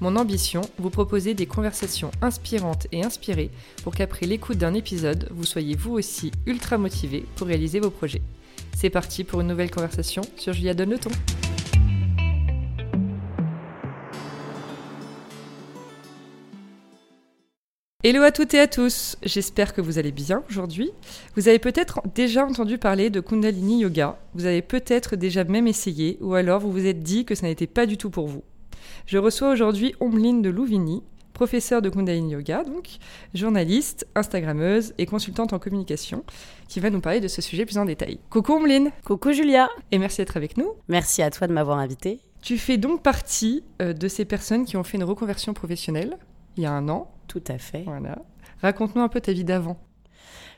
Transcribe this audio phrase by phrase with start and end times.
[0.00, 3.50] Mon ambition, vous proposer des conversations inspirantes et inspirées
[3.84, 8.22] pour qu'après l'écoute d'un épisode, vous soyez vous aussi ultra motivé pour réaliser vos projets.
[8.76, 11.10] C'est parti pour une nouvelle conversation sur Julia Donne le ton.
[18.02, 20.90] Hello à toutes et à tous, j'espère que vous allez bien aujourd'hui.
[21.36, 26.18] Vous avez peut-être déjà entendu parler de Kundalini Yoga, vous avez peut-être déjà même essayé,
[26.20, 28.42] ou alors vous vous êtes dit que ça n'était pas du tout pour vous.
[29.06, 32.88] Je reçois aujourd'hui Omblin de Louvigny, professeure de Kundalini Yoga, donc
[33.34, 36.24] journaliste, instagrammeuse et consultante en communication,
[36.68, 38.18] qui va nous parler de ce sujet plus en détail.
[38.30, 40.72] Coucou Omblin Coucou Julia Et merci d'être avec nous.
[40.88, 42.20] Merci à toi de m'avoir invité.
[42.42, 46.18] Tu fais donc partie euh, de ces personnes qui ont fait une reconversion professionnelle
[46.56, 47.10] il y a un an.
[47.26, 47.82] Tout à fait.
[47.84, 48.18] Voilà.
[48.62, 49.78] Raconte-nous un peu ta vie d'avant.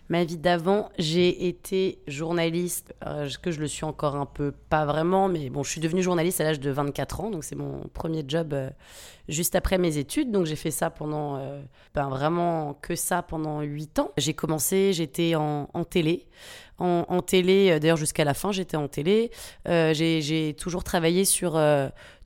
[0.09, 4.85] Ma vie d'avant, j'ai été journaliste, euh, que je le suis encore un peu, pas
[4.85, 7.89] vraiment, mais bon, je suis devenue journaliste à l'âge de 24 ans, donc c'est mon
[7.93, 8.71] premier job euh,
[9.29, 10.31] juste après mes études.
[10.31, 11.61] Donc j'ai fait ça pendant, euh,
[11.95, 14.11] ben, vraiment que ça pendant 8 ans.
[14.17, 16.27] J'ai commencé, j'étais en, télé.
[16.79, 19.31] En, télé, d'ailleurs jusqu'à la fin, j'étais en télé.
[19.65, 21.59] j'ai toujours travaillé sur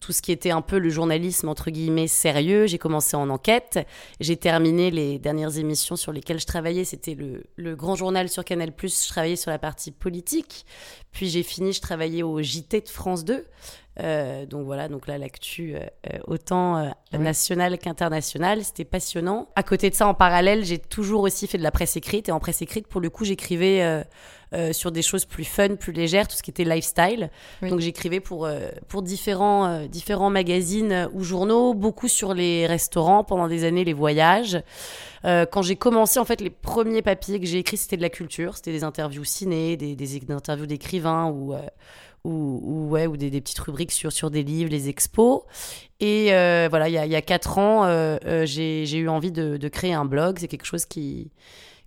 [0.01, 2.67] tout ce qui était un peu le journalisme entre guillemets sérieux.
[2.67, 3.79] J'ai commencé en enquête.
[4.19, 6.85] J'ai terminé les dernières émissions sur lesquelles je travaillais.
[6.85, 8.73] C'était le, le, grand journal sur Canal+.
[8.83, 10.65] Je travaillais sur la partie politique.
[11.13, 13.45] Puis j'ai fini, je travaillais au JT de France 2.
[14.03, 19.49] Euh, donc voilà, donc là l'actu euh, autant euh, nationale qu'internationale, c'était passionnant.
[19.57, 22.33] À côté de ça, en parallèle, j'ai toujours aussi fait de la presse écrite et
[22.33, 24.03] en presse écrite, pour le coup, j'écrivais euh,
[24.55, 27.31] euh, sur des choses plus fun, plus légères, tout ce qui était lifestyle.
[27.63, 27.71] Oui.
[27.71, 28.49] Donc j'écrivais pour
[28.89, 34.61] pour différents différents magazines ou journaux, beaucoup sur les restaurants pendant des années, les voyages.
[35.25, 38.57] quand j'ai commencé, en fait, les premiers papiers que j'ai écrits, c'était de la culture,
[38.57, 41.55] c'était des interviews ciné, des, des, des interviews d'écrivains ou
[42.25, 45.43] ou, ou, ouais, ou des, des, petites rubriques sur, sur des livres, les expos.
[46.01, 49.33] Et euh, voilà, il y a, y a quatre ans, euh, euh, j'ai eu envie
[49.33, 50.39] de, de, créer un blog.
[50.39, 51.31] C'est quelque chose qui,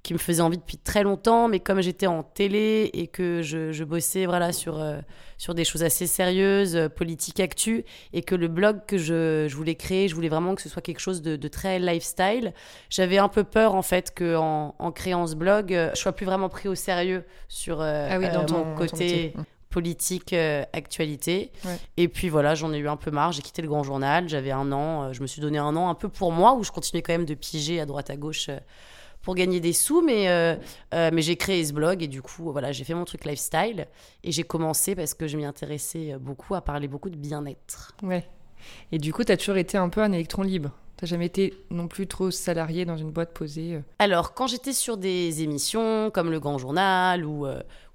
[0.03, 3.71] qui me faisait envie depuis très longtemps, mais comme j'étais en télé et que je,
[3.71, 4.99] je bossais voilà, sur, euh,
[5.37, 9.75] sur des choses assez sérieuses, politique actu, et que le blog que je, je, voulais
[9.75, 12.53] créer, je voulais vraiment que ce soit quelque chose de, de très lifestyle,
[12.91, 16.49] j'avais un peu peur en fait qu'en en créant ce blog, je sois plus vraiment
[16.49, 19.33] pris au sérieux sur ah oui, dans ton, mon côté.
[19.35, 19.43] Ton
[19.73, 21.51] politique, euh, actualité.
[21.65, 21.77] Ouais.
[21.97, 23.31] Et puis voilà, j'en ai eu un peu marre.
[23.31, 24.29] J'ai quitté le grand journal.
[24.29, 25.05] J'avais un an.
[25.05, 27.13] Euh, je me suis donné un an un peu pour moi, où je continuais quand
[27.13, 28.59] même de piger à droite à gauche euh,
[29.23, 30.03] pour gagner des sous.
[30.03, 30.59] Mais,
[30.91, 33.87] mais j'ai créé ce blog et du coup, voilà, j'ai fait mon truc lifestyle.
[34.23, 37.95] Et j'ai commencé parce que je m'y intéressais beaucoup à parler beaucoup de bien-être.
[38.03, 38.27] Ouais.
[38.91, 41.53] Et du coup, tu as toujours été un peu un électron libre T'as jamais été
[41.71, 46.29] non plus trop salarié dans une boîte posée Alors, quand j'étais sur des émissions comme
[46.29, 47.47] Le Grand Journal ou,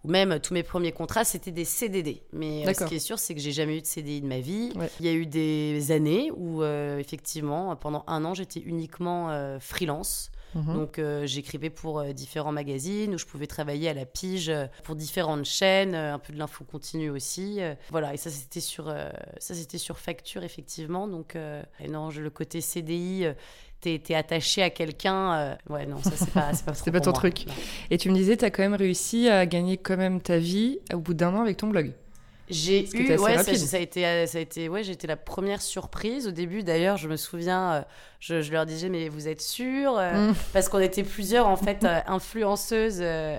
[0.05, 2.23] ou même tous mes premiers contrats, c'était des CDD.
[2.33, 4.41] Mais euh, ce qui est sûr, c'est que j'ai jamais eu de CDI de ma
[4.41, 4.73] vie.
[4.77, 4.91] Ouais.
[5.01, 9.59] Il y a eu des années où, euh, effectivement, pendant un an, j'étais uniquement euh,
[9.61, 10.31] freelance.
[10.55, 10.63] Mhm.
[10.63, 10.75] Mmh.
[10.75, 14.67] Donc euh, j'écrivais pour euh, différents magazines où je pouvais travailler à la pige euh,
[14.85, 17.61] pour différentes chaînes, un peu de l'info continue aussi.
[17.91, 18.87] voilà, et ça c'était sur
[19.39, 21.09] ça c'était sur facture effectivement.
[21.09, 21.37] Donc
[21.89, 23.27] non, le côté CDI
[23.81, 25.33] t'es es attaché à quelqu'un.
[25.35, 27.13] Euh, ouais, non, ça, c'est pas, pas, pas ton moi.
[27.13, 27.47] truc.
[27.47, 27.55] Non.
[27.91, 30.99] Et tu me disais, t'as quand même réussi à gagner quand même ta vie au
[30.99, 31.93] bout d'un an avec ton blog.
[32.51, 35.61] J'ai eu, ouais, ça, ça, a été, ça a été, ouais, j'ai été la première
[35.61, 36.27] surprise.
[36.27, 37.83] Au début, d'ailleurs, je me souviens, euh,
[38.21, 40.35] je, je, leur disais, mais vous êtes sûrs euh, mm.
[40.53, 43.39] Parce qu'on était plusieurs, en fait, euh, influenceuses euh,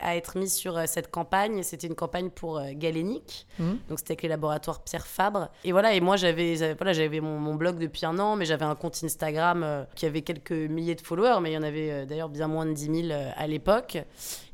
[0.00, 1.62] à être mises sur cette campagne.
[1.62, 3.46] C'était une campagne pour Galénic.
[3.58, 3.70] Mm.
[3.88, 5.48] Donc, c'était avec les laboratoires Pierre Fabre.
[5.64, 8.64] Et voilà, et moi, j'avais voilà, j'avais mon, mon, blog depuis un an, mais j'avais
[8.64, 12.28] un compte Instagram qui avait quelques milliers de followers, mais il y en avait d'ailleurs
[12.28, 13.98] bien moins de 10 000 à l'époque.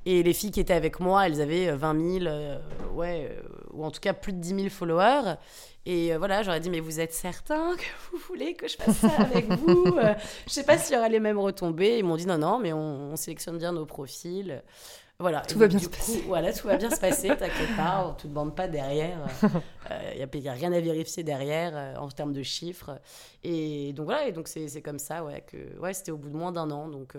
[0.08, 2.58] Et les filles qui étaient avec moi, elles avaient 20 000, euh,
[2.94, 3.42] ouais, euh,
[3.74, 5.34] ou en tout cas plus de 10 000 followers.
[5.84, 8.96] Et euh, voilà, j'aurais dit, mais vous êtes certain que vous voulez que je fasse
[8.96, 10.14] ça avec vous euh,
[10.46, 11.98] Je sais pas s'il y aura les mêmes retombées.
[11.98, 14.62] Ils m'ont dit, non, non, mais on, on sélectionne bien nos profils.
[15.18, 15.42] Voilà.
[15.42, 16.24] Tout et va bien se coup, passer.
[16.26, 19.18] Voilà, tout va bien se passer, t'inquiète pas, on te demande pas derrière.
[19.42, 22.98] Il n'y a, a, rien à vérifier derrière euh, en termes de chiffres.
[23.44, 26.36] Et donc voilà, et donc c'est comme ça, ouais, que ouais, c'était au bout de
[26.36, 26.88] moins d'un an.
[26.88, 27.14] Donc.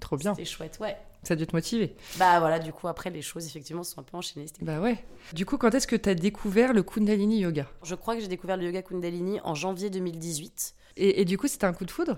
[0.00, 0.34] Trop bien.
[0.34, 0.96] C'était chouette, ouais.
[1.22, 1.94] Ça a dû te motiver.
[2.16, 4.46] Bah voilà, du coup, après, les choses, effectivement, se sont un peu enchaînées.
[4.62, 5.04] Bah ouais.
[5.34, 7.66] Du coup, quand est-ce que tu as découvert le Kundalini Yoga?
[7.82, 10.74] Je crois que j'ai découvert le yoga Kundalini en janvier 2018.
[10.96, 12.16] Et, et du coup, c'était un coup de foudre?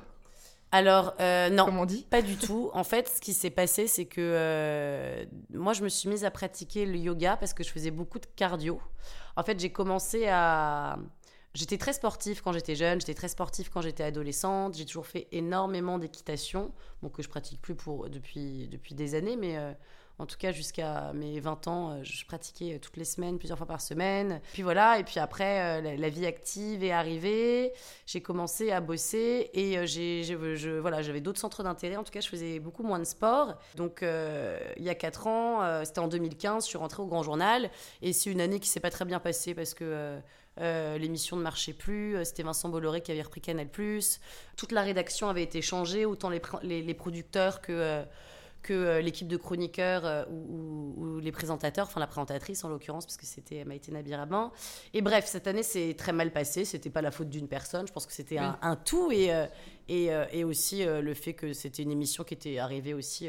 [0.71, 1.67] Alors, euh, non.
[1.67, 2.71] Comme on dit Pas du tout.
[2.73, 6.31] En fait, ce qui s'est passé, c'est que euh, moi, je me suis mise à
[6.31, 8.81] pratiquer le yoga parce que je faisais beaucoup de cardio.
[9.37, 10.97] En fait, j'ai commencé à.
[11.55, 15.29] J'étais très sportive quand j'étais jeune, j'étais très sportive quand j'étais adolescente, j'ai toujours fait
[15.33, 16.73] énormément d'équitation,
[17.03, 19.73] bon, que je pratique plus pour, depuis, depuis des années, mais euh,
[20.19, 23.59] en tout cas, jusqu'à mes 20 ans, euh, je pratiquais euh, toutes les semaines, plusieurs
[23.59, 24.41] fois par semaine.
[24.53, 27.73] Puis voilà, et puis après, euh, la, vie active est arrivée.
[28.07, 31.97] J'ai commencé à bosser et j'ai, je, voilà, j'avais d'autres centres d'intérêt.
[31.97, 33.55] En tout cas, je faisais beaucoup moins de sport.
[33.75, 37.71] Donc, il y a 4 ans, c'était en 2015, je suis rentrée au Grand Journal.
[38.03, 40.19] Et c'est une année qui s'est pas très bien passée parce que.
[40.59, 43.69] L'émission ne marchait plus, c'était Vincent Bolloré qui avait repris Canal+.
[44.57, 48.05] Toute la rédaction avait été changée, autant les, les, les producteurs que,
[48.63, 53.17] que euh, l'équipe de chroniqueurs euh, ou, les présentateurs, enfin la présentatrice en l'occurrence, parce
[53.17, 54.53] que c'était Maïté Nabiraban.
[54.95, 56.65] Et bref, cette année c'est très mal passé.
[56.65, 57.87] C'était pas la faute d'une personne.
[57.87, 59.47] Je pense que c'était un, tout et, euh,
[59.89, 63.29] et, et, aussi le fait que c'était une émission qui était arrivée aussi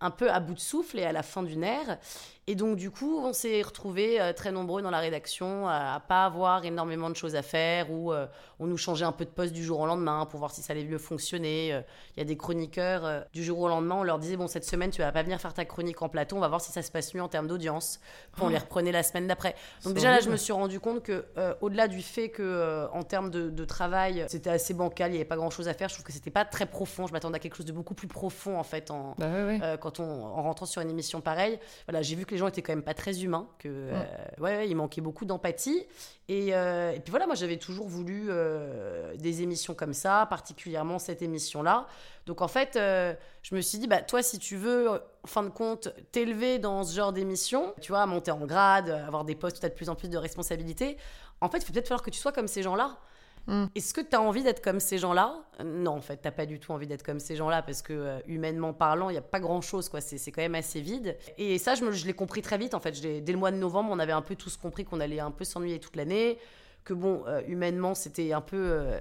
[0.00, 1.98] un peu à bout de souffle et à la fin d'une ère.
[2.48, 6.26] Et donc, du coup, on s'est retrouvés euh, très nombreux dans la rédaction à, pas
[6.26, 8.26] avoir énormément de choses à faire ou euh,
[8.60, 10.72] on nous changeait un peu de poste du jour au lendemain pour voir si ça
[10.72, 11.74] allait mieux fonctionner.
[11.74, 11.80] Euh,
[12.16, 14.90] il y a des chroniqueurs du jour au lendemain, on leur disait Bon, cette semaine,
[14.90, 16.92] tu vas pas venir faire ta chronique en plateau, on va voir si ça se
[16.92, 17.98] passe mieux en termes d'audience.
[18.40, 19.56] on les reprenait la semaine d'après.
[19.82, 21.24] Donc, déjà là, je me suis rendu compte que,
[21.60, 25.36] au-delà du fait que, en termes de, travail, c'était assez bancal, il n'y avait pas
[25.36, 27.08] grand chose à faire, je trouve que c'était pas très profond.
[27.08, 30.04] Je m'attendais à quelque chose de beaucoup plus profond, en fait, en, bah quand on,
[30.04, 31.58] en rentrant sur une émission pareille.
[31.88, 34.04] Voilà, j'ai vu que les gens étaient quand même pas très humains, que euh,
[34.38, 35.86] ouais, il manquait beaucoup d'empathie.
[36.28, 40.98] Et, euh, et, puis voilà, moi j'avais toujours voulu euh, des émissions comme ça, particulièrement
[40.98, 41.86] cette émission-là.
[42.26, 45.48] Donc en fait, je me suis dit, bah toi si tu veux, en fin de
[45.48, 49.72] compte, t'élever dans ce genre d'émission, tu vois, monter en grade, avoir des postes peut-être
[49.72, 50.98] de plus en plus de responsabilités,
[51.40, 52.98] en fait, il faut peut-être falloir que tu sois comme ces gens-là.
[53.46, 53.66] Mm.
[53.74, 55.44] Est-ce que tu as envie d'être comme ces gens-là?
[55.64, 58.18] Non, en fait, tu pas du tout envie d'être comme ces gens-là parce que, euh,
[58.26, 60.00] humainement parlant, il n'y a pas grand-chose, quoi.
[60.00, 61.16] C'est quand même assez vide.
[61.38, 63.00] Et ça, je, me, je l'ai compris très vite, en fait.
[63.00, 65.44] Dès le mois de novembre, on avait un peu tous compris qu'on allait un peu
[65.44, 66.38] s'ennuyer toute l'année.
[66.84, 69.00] Que bon, euh, humainement, c'était un peu euh,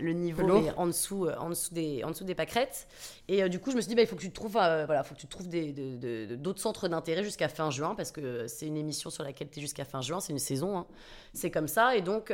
[0.00, 0.42] le niveau
[0.76, 2.88] en dessous, en, dessous des, en dessous des pâquerettes.
[3.28, 5.14] Et du coup, je me suis dit, bah, il faut que tu trouves, voilà, faut
[5.14, 9.22] que tu trouves d'autres centres d'intérêt jusqu'à fin juin parce que c'est une émission sur
[9.22, 10.78] laquelle tu es jusqu'à fin juin, c'est une saison.
[10.78, 10.86] Hein.
[11.34, 11.94] C'est comme ça.
[11.94, 12.32] Et donc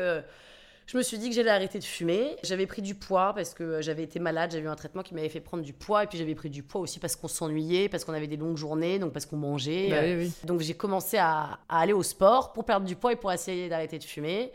[0.87, 2.37] je me suis dit que j'allais arrêter de fumer.
[2.43, 5.29] J'avais pris du poids parce que j'avais été malade, j'avais eu un traitement qui m'avait
[5.29, 6.05] fait prendre du poids.
[6.05, 8.56] Et puis j'avais pris du poids aussi parce qu'on s'ennuyait, parce qu'on avait des longues
[8.56, 9.88] journées, donc parce qu'on mangeait.
[9.90, 13.69] Bah donc j'ai commencé à, aller au sport pour perdre du poids et pour essayer
[13.69, 14.52] d'arrêter de fumer.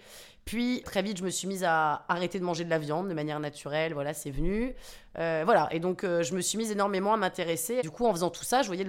[0.48, 3.14] Puis très vite, je me suis mise à arrêter de manger de la viande de
[3.14, 3.94] manière naturelle.
[3.94, 4.74] Voilà, c'est venu.
[5.20, 7.82] Euh, voilà, et donc euh, je me suis mise énormément à m'intéresser.
[7.82, 8.86] Du coup, en faisant tout ça, je voyais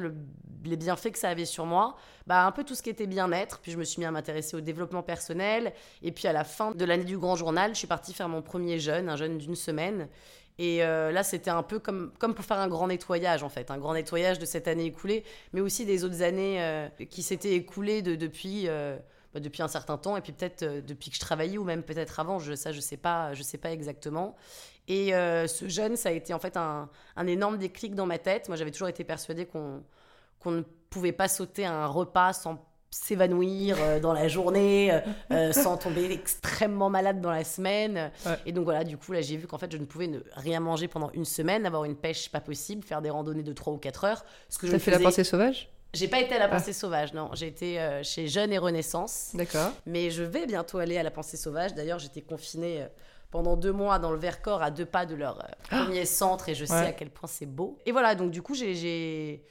[0.65, 1.97] les bienfaits que ça avait sur moi.
[2.29, 3.59] Bah, un peu tout ce qui était bien-être.
[3.59, 5.73] Puis je me suis mis à m'intéresser au développement personnel.
[6.01, 8.41] Et puis à la fin de l'année du Grand Journal, je suis partie faire mon
[8.41, 10.07] premier jeûne, un jeûne d'une semaine.
[10.59, 13.73] Et euh, là, c'était un peu comme, comme pour faire un grand nettoyage, en fait.
[13.73, 18.03] Un grand nettoyage de cette année écoulée, mais aussi des autres années qui s'étaient écoulées
[18.03, 18.69] de, depuis
[19.35, 21.83] bah, depuis un certain temps, et puis peut-être euh, depuis que je travaillais, ou même
[21.83, 24.37] peut-être avant, je, ça je sais pas, je sais pas exactement.
[24.87, 28.17] Et euh, ce jeûne, ça a été en fait un, un, énorme déclic dans ma
[28.19, 28.49] tête.
[28.49, 29.83] Moi, j'avais toujours été persuadée qu'on
[30.39, 34.99] qu'on ne pouvait pas sauter un repas sans s'évanouir euh, dans la journée,
[35.53, 38.11] sans tomber extrêmement malade dans la semaine.
[38.47, 40.61] Et donc voilà, du coup, là, j'ai vu qu'en fait, je ne pouvais ne rien
[40.61, 43.79] manger pendant une semaine, avoir une pêche pas possible, faire des randonnées de 3 ou
[43.79, 44.25] 4 heures.
[44.49, 45.69] Ce que fait la pensée sauvage?
[45.95, 46.49] J'ai pas été à la ah.
[46.49, 47.30] pensée sauvage, non.
[47.35, 49.30] J'ai été euh, chez Jeune et Renaissance.
[49.35, 49.73] D'accord.
[49.87, 51.75] Mais je vais bientôt aller à la pensée sauvage.
[51.75, 52.88] D'ailleurs, j'étais confinée euh,
[53.30, 55.85] pendant deux mois dans le Vercors, à deux pas de leur euh, ah.
[55.85, 57.78] premier centre, et je sais à quel point c'est beau.
[57.87, 59.42] Et voilà, donc du coup, j'ai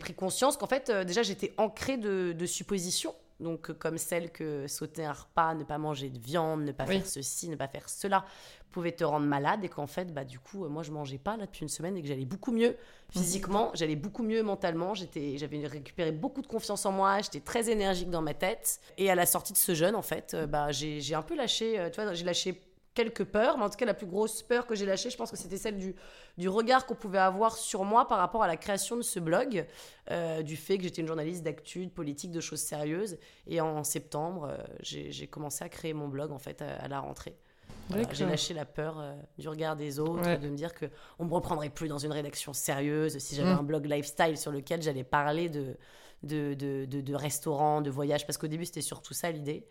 [0.00, 5.04] pris conscience qu'en fait, déjà, j'étais ancrée de, de suppositions donc comme celle que sauter
[5.04, 8.24] un repas, ne pas manger de viande, ne pas faire ceci, ne pas faire cela,
[8.70, 11.46] pouvait te rendre malade et qu'en fait, bah, du coup, moi, je mangeais pas là
[11.46, 12.76] depuis une semaine et que j'allais beaucoup mieux
[13.10, 17.70] physiquement, j'allais beaucoup mieux mentalement, j'étais, j'avais récupéré beaucoup de confiance en moi, j'étais très
[17.70, 18.80] énergique dans ma tête.
[18.98, 21.78] Et à la sortie de ce jeûne, en fait, euh, bah, j'ai, un peu lâché,
[21.78, 24.66] euh, tu vois, j'ai lâché quelques peurs, mais en tout cas, la plus grosse peur
[24.66, 25.94] que j'ai lâchée, je pense que c'était celle du,
[26.36, 29.66] du regard qu'on pouvait avoir sur moi par rapport à la création de ce blog,
[30.10, 33.18] euh, du fait que j'étais une journaliste d'actu, de politique, de choses sérieuses.
[33.46, 37.36] Et en septembre, j'ai commencé à créer mon blog, en fait, à la rentrée
[38.12, 40.86] j'ai lâché la peur euh, du regard des autres, de me dire que
[41.18, 43.58] on me reprendrait plus dans une rédaction sérieuse si j'avais mm.
[43.58, 45.76] un blog lifestyle sur lequel j'allais parler de
[46.24, 49.68] de, de, de, restaurants, de voyages, parce qu'au début c'était surtout ça l'idée.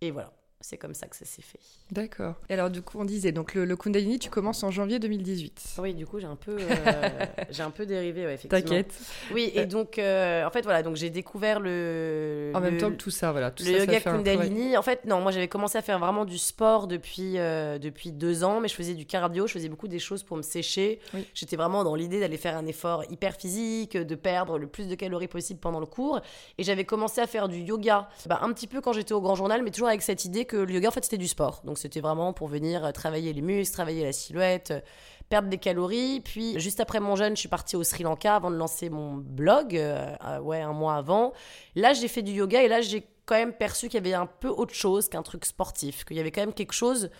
[0.00, 0.32] Et voilà,
[0.64, 1.58] c'est comme ça que ça s'est fait.
[1.90, 2.36] D'accord.
[2.48, 5.76] Et alors, du coup, on disait, donc le, Kundalini, tu commences en janvier 2018.
[5.78, 7.08] Oui, du coup, j'ai un peu, euh,
[7.50, 8.60] j'ai un peu dérivé, ouais, effectivement.
[8.60, 8.98] T'inquiète.
[9.34, 12.50] Oui, et donc, euh, en fait, voilà, donc j'ai découvert le.
[12.54, 13.50] En même temps que tout ça, voilà.
[13.50, 14.76] Tout le yoga Kundalini.
[14.78, 18.42] En fait, non, moi, j'avais commencé à faire vraiment du sport depuis, euh, depuis deux
[18.42, 20.98] ans, mais je faisais du cardio, je faisais beaucoup des choses pour me sécher.
[21.34, 24.94] J'étais vraiment dans l'idée d'aller faire un effort hyper physique, de perdre le plus de
[24.94, 26.20] calories possible pendant le cours.
[26.56, 29.34] Et j'avais commencé à faire du yoga, bah, un petit peu quand j'étais au Grand
[29.34, 31.62] Journal, mais toujours avec cette idée que le yoga, en fait, c'était du sport.
[31.64, 34.80] Donc, c'était vraiment pour venir euh, travailler les muscles, travailler la silhouette, euh,
[35.28, 36.20] perdre des calories.
[36.20, 39.14] Puis, juste après mon jeûne, je suis partie au Sri Lanka avant de lancer mon
[39.14, 41.32] blog, euh, ouais, un mois avant.
[41.74, 44.26] Là, j'ai fait du yoga et là, j'ai quand même perçu qu'il y avait un
[44.26, 47.10] peu autre chose qu'un truc sportif, qu'il y avait quand même quelque chose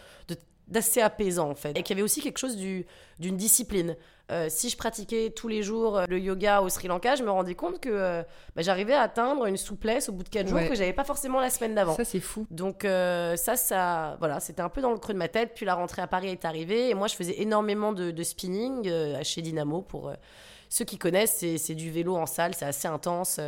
[0.68, 3.96] d'assez apaisant en fait et qu'il y avait aussi quelque chose d'une discipline
[4.32, 7.30] euh, si je pratiquais tous les jours euh, le yoga au Sri Lanka, je me
[7.30, 8.22] rendais compte que euh,
[8.56, 11.40] bah, j'arrivais à atteindre une souplesse au bout de 4 jours que j'avais pas forcément
[11.40, 11.94] la semaine d'avant.
[11.94, 12.46] Ça, c'est fou.
[12.50, 15.52] Donc, ça, ça, voilà, c'était un peu dans le creux de ma tête.
[15.54, 18.90] Puis la rentrée à Paris est arrivée et moi, je faisais énormément de, de spinning
[19.22, 20.12] chez Dynamo pour
[20.68, 23.40] ceux qui connaissent, c'est du vélo en salle, c'est assez intense.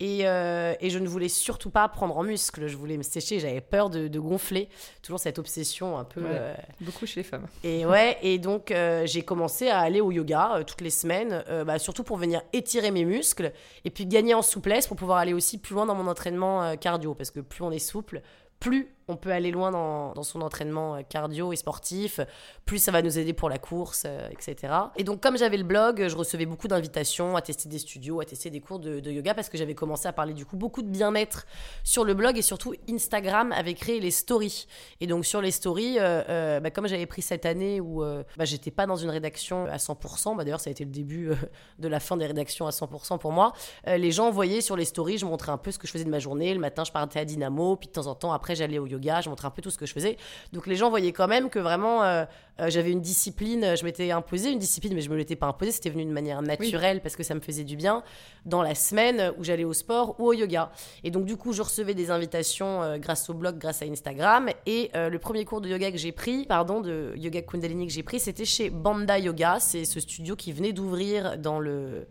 [0.00, 3.38] Et, euh, et, je ne voulais surtout pas prendre en muscle, je voulais me sécher,
[3.38, 4.68] j'avais peur de, gonfler.
[5.02, 6.22] Toujours cette obsession un peu.
[6.24, 7.46] Euh, beaucoup chez les femmes.
[7.62, 11.78] Et ouais, et donc euh, j'ai commencé à aller au yoga toutes les semaines, bah,
[11.78, 13.52] surtout pour venir étirer mes muscles
[13.84, 17.14] et puis gagner en souplesse pour pouvoir aller aussi plus loin dans mon entraînement cardio.
[17.14, 18.22] Parce que plus on est souple,
[18.58, 22.20] plus on peut aller loin dans, son entraînement euh, cardio et sportif,
[22.64, 24.72] plus ça va nous aider pour la course, euh, etc.
[24.96, 28.24] Et donc comme j'avais le blog, je recevais beaucoup d'invitations à tester des studios, à
[28.24, 30.88] tester des cours de, yoga parce que j'avais commencé à parler du coup beaucoup de
[30.88, 31.46] bien-être
[31.82, 34.66] sur le blog et surtout Instagram avait créé les stories.
[35.00, 38.70] Et donc sur les stories, euh, bah, comme j'avais pris cette année où bah, j'étais
[38.70, 41.30] pas dans une rédaction à 100%, bah, d'ailleurs ça a été le début
[41.78, 43.52] de la fin des rédactions à 100% pour moi,
[43.86, 46.10] les gens voyaient sur les stories, je montrais un peu ce que je faisais de
[46.10, 48.78] ma journée, le matin je partais à Dynamo, puis de temps en temps après j'allais
[48.78, 50.16] au yoga, je montrais un peu tout ce que je faisais.
[50.52, 52.24] Donc les gens voyaient quand même que vraiment euh,
[52.60, 55.72] euh, j'avais une discipline, je m'étais imposé une discipline, mais je me l'étais pas imposée,
[55.72, 58.02] c'était venu de manière naturelle parce que ça me faisait du bien
[58.46, 60.70] dans la semaine où j'allais au sport ou au yoga.
[61.02, 64.50] Et donc du coup, je recevais des invitations euh, grâce au blog, grâce à Instagram.
[64.66, 68.02] Et le premier cours de yoga que j'ai pris, pardon, de yoga Kundalini que j'ai
[68.02, 69.58] pris, c'était chez Banda Yoga.
[69.60, 72.06] C'est ce studio qui venait d'ouvrir dans le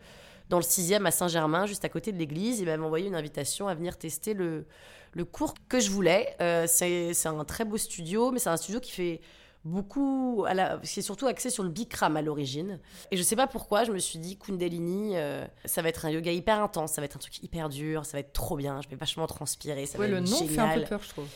[0.53, 2.59] dans le 6e à Saint-Germain, juste à côté de l'église.
[2.59, 4.67] Il m'avait envoyé une invitation à venir tester le,
[5.13, 6.35] le cours que je voulais.
[6.41, 9.21] Euh, c'est un très beau studio, mais c'est un studio qui fait
[9.65, 12.79] beaucoup, à la, qui est surtout axé sur le Bikram à l'origine.
[13.09, 16.11] Et je sais pas pourquoi, je me suis dit Kundalini, euh, ça va être un
[16.11, 18.79] yoga hyper intense, ça va être un truc hyper dur, ça va être trop bien,
[18.81, 21.27] je vais vachement transpirer, ça va le être nom fait un peu peur, je trouve.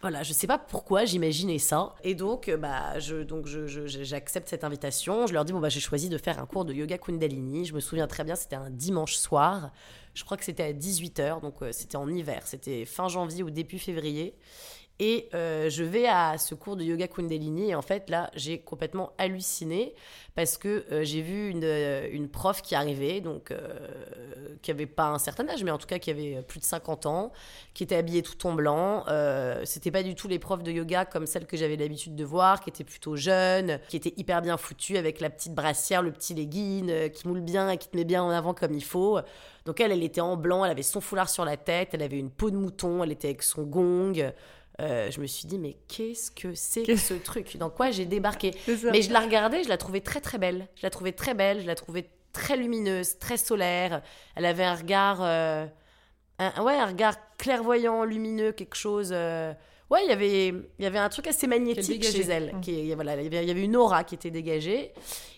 [0.00, 1.96] Voilà, je sais pas pourquoi j'imaginais ça.
[2.04, 5.26] Et donc, euh, bah, je, donc j'accepte cette invitation.
[5.26, 7.64] Je leur dis, bon, bah, j'ai choisi de faire un cours de yoga Kundalini.
[7.64, 9.72] Je me souviens très bien, c'était un dimanche soir.
[10.14, 12.42] Je crois que c'était à 18h, donc euh, c'était en hiver.
[12.44, 14.36] C'était fin janvier ou début février.
[15.00, 18.58] Et euh, je vais à ce cours de yoga Kundalini et en fait là j'ai
[18.58, 19.94] complètement halluciné
[20.34, 23.52] parce que euh, j'ai vu une, euh, une, prof qui arrivait, donc
[24.62, 27.06] qui avait pas un certain âge mais en tout cas qui avait plus de 50
[27.06, 27.32] ans,
[27.74, 29.04] qui était habillée tout en blanc.
[29.64, 32.60] C'était pas du tout les profs de yoga comme celles que j'avais l'habitude de voir,
[32.60, 36.34] qui étaient plutôt jeunes, qui étaient hyper bien foutues avec la petite brassière, le petit
[36.34, 39.20] legging, qui moule bien et qui te met bien en avant comme il faut.
[39.64, 42.18] Donc elle, elle était en blanc, elle avait son foulard sur la tête, elle avait
[42.18, 44.32] une peau de mouton, elle était avec son gong.
[44.80, 47.56] Euh, je me suis dit, mais qu'est-ce que c'est que ce truc?
[47.56, 48.54] Dans quoi j'ai débarqué?
[48.92, 50.68] Mais je la regardais, je la trouvais très très belle.
[50.76, 54.02] Je la trouvais très belle, je la trouvais très lumineuse, très solaire.
[54.36, 55.66] Elle avait un regard, euh,
[56.38, 59.10] un, ouais, un regard clairvoyant, lumineux, quelque chose.
[59.12, 59.52] Euh,
[59.90, 62.56] Ouais, il y avait, il y avait un truc assez magnétique chez elle.
[62.56, 62.60] Mmh.
[62.60, 64.92] Qui, voilà, il y avait une aura qui était dégagée.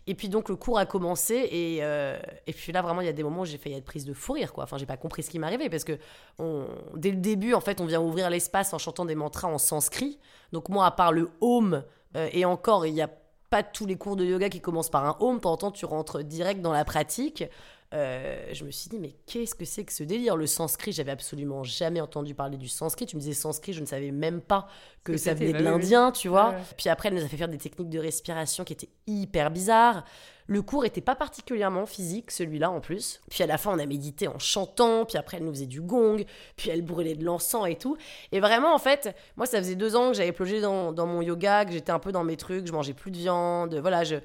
[0.06, 3.10] Et puis donc le cours a commencé et, euh, et puis là vraiment il y
[3.10, 4.64] a des moments où j'ai failli être prise de fou rire quoi.
[4.64, 5.98] Enfin j'ai pas compris ce qui m'arrivait parce que
[6.38, 6.66] on,
[6.96, 10.18] dès le début en fait on vient ouvrir l'espace en chantant des mantras en sanskrit.
[10.52, 11.84] Donc moi à part le home
[12.16, 13.10] euh, et encore il n'y a
[13.50, 15.40] pas tous les cours de yoga qui commencent par un home.
[15.40, 17.44] Temps tu rentres direct dans la pratique.
[17.92, 20.36] Euh, je me suis dit, mais qu'est-ce que c'est que ce délire?
[20.36, 23.06] Le sanskrit, j'avais absolument jamais entendu parler du sanskrit.
[23.06, 24.68] Tu me disais sanskrit, je ne savais même pas
[25.02, 26.54] que, ça venait de l'indien, tu vois.
[26.76, 30.04] Puis après, elle nous a fait faire des techniques de respiration qui étaient hyper bizarres.
[30.46, 33.20] Le cours était pas particulièrement physique, celui-là en plus.
[33.28, 35.04] Puis à la fin, on a médité en chantant.
[35.04, 36.24] Puis après, elle nous faisait du gong.
[36.56, 37.96] Puis elle brûlait de l'encens et tout.
[38.30, 41.22] Et vraiment, en fait, moi, ça faisait deux ans que j'avais plongé dans, dans mon
[41.22, 42.66] yoga, que j'étais un peu dans mes trucs.
[42.66, 43.74] Je mangeais plus de viande.
[43.76, 44.16] Voilà, je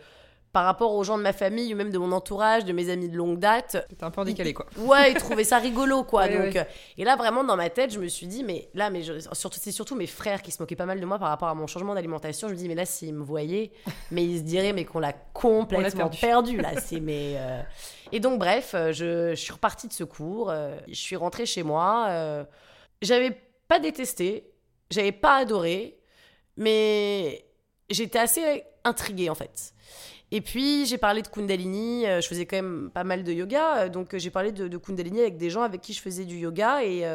[0.56, 3.10] par rapport aux gens de ma famille ou même de mon entourage, de mes amis
[3.10, 3.86] de longue date.
[3.90, 4.66] C'était un peu décalé, quoi.
[4.78, 6.28] Ouais, ils trouvaient ça rigolo, quoi.
[6.30, 6.64] donc, euh,
[6.98, 9.02] et là, vraiment, dans ma tête, je me suis dit, mais là, mais
[9.34, 11.56] surtout, c'est surtout mes frères qui se moquaient pas mal de moi par rapport à
[11.56, 12.48] mon changement d'alimentation.
[12.48, 13.74] Je me dis, mais là, s'ils me voyaient,
[14.12, 16.62] mais ils se diraient, mais qu'on l'a complètement perdu.
[16.62, 16.70] là.
[16.80, 17.34] C'est mais.
[17.36, 17.62] Euh,
[18.14, 20.54] et donc, bref, euh, je, je, suis repartie de ce cours.
[20.88, 22.46] je suis rentrée chez moi.
[23.02, 24.54] J'avais pas détesté
[24.90, 25.98] j'avais pas adoré,
[26.56, 27.46] mais
[27.90, 29.74] j'étais assez intriguée en fait.
[30.32, 33.78] Et puis j'ai parlé de Kundalini, euh, je faisais quand même pas mal de yoga,
[33.78, 36.38] euh, donc euh, j'ai parlé de, Kundalini avec des gens avec qui je faisais du
[36.38, 37.06] yoga et,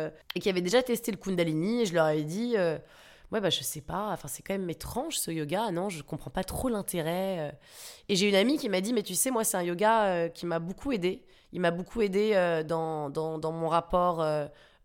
[0.40, 3.80] qui avaient déjà testé le Kundalini et je leur avais dit, ouais bah je sais
[3.80, 7.52] pas, enfin c'est quand même étrange ce yoga, non je comprends pas trop l'intérêt.
[8.08, 10.46] Et j'ai une amie qui m'a dit, mais tu sais moi c'est un yoga qui
[10.46, 14.24] m'a beaucoup aidé, il m'a beaucoup aidé dans, dans, mon rapport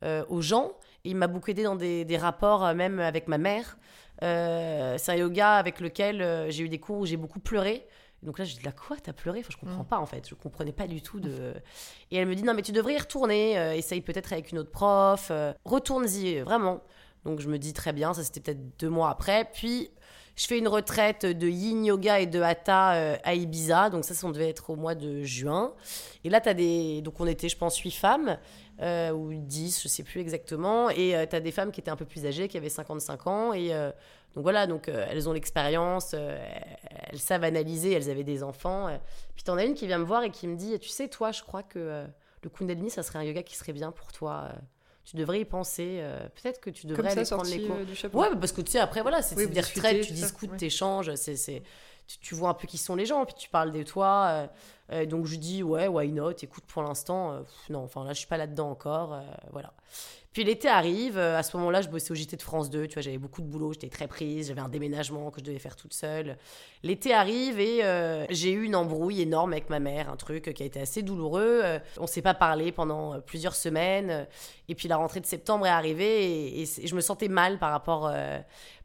[0.03, 0.72] aux gens,
[1.03, 3.77] il m'a beaucoup aidé dans des rapports même avec ma mère.
[4.20, 7.86] c'est un yoga avec lequel j'ai eu des cours où j'ai beaucoup pleuré.
[8.25, 9.39] Donc là, je dis, la quoi T'as pleuré?
[9.39, 9.88] Enfin, je comprends mm.
[9.88, 10.27] pas en fait.
[10.27, 11.53] Je comprenais pas du tout de.
[12.12, 13.58] Et elle me dit, non, mais tu devrais y retourner.
[13.58, 15.27] Euh, essaye peut-être avec une autre prof.
[15.32, 16.82] Euh, retourne-y, vraiment.
[17.24, 18.13] Donc je me dis, très bien.
[18.13, 19.48] Ça, c'était peut-être deux mois après.
[19.53, 19.91] Puis,
[20.36, 23.89] je fais une retraite de yin yoga et de hatha euh, à Ibiza.
[23.91, 25.74] Donc ça, ça devait être au mois de juin.
[26.24, 27.01] Et là, tu as des.
[27.03, 28.38] Donc on était, je pense, huit femmes.
[28.82, 30.89] ou 10, je sais plus exactement.
[30.89, 33.53] Et tu as des femmes qui étaient un peu plus âgées, qui avaient 55 ans.
[33.53, 33.72] Et
[34.36, 36.38] donc voilà, donc euh, elles ont l'expérience, euh,
[37.10, 38.88] elles savent analyser, elles avaient des enfants.
[38.88, 38.98] Euh.
[39.34, 41.32] Puis t'en as une qui vient me voir et qui me dit, tu sais, toi,
[41.32, 42.06] je crois que
[42.42, 44.50] le Kundalini, ça serait un yoga qui serait bien pour toi.
[45.06, 46.04] tu devrais y penser.
[46.36, 47.77] Peut-être que tu devrais aller prendre les cours.
[47.77, 51.15] Du ouais, parce que tu sais, après, voilà, c'est des retraites, tu discutes, tu échanges,
[51.15, 51.63] c'est
[52.22, 54.50] tu, vois un peu qui sont les gens, puis tu parles de toi.
[55.08, 56.34] Donc je dis, ouais, why not?
[56.42, 59.20] Écoute, pour l'instant, non, enfin là, je suis pas là-dedans encore.
[59.51, 59.74] voilà.
[60.36, 62.96] Puis l'été arrive, euh, à ce moment-là, je bossais au JT de France 2, tu
[62.96, 65.77] vois, j'avais beaucoup de boulot, j'étais très prise, j'avais un déménagement que je devais faire
[65.77, 66.36] toute seule.
[66.84, 70.62] L'été arrive et euh, j'ai eu une embrouille énorme avec ma mère, un truc qui
[70.62, 71.62] a été assez douloureux.
[71.63, 74.27] Euh, on s'est pas parlé pendant plusieurs semaines.
[74.68, 78.12] Et puis la rentrée de septembre est arrivée et, je me sentais mal par rapport,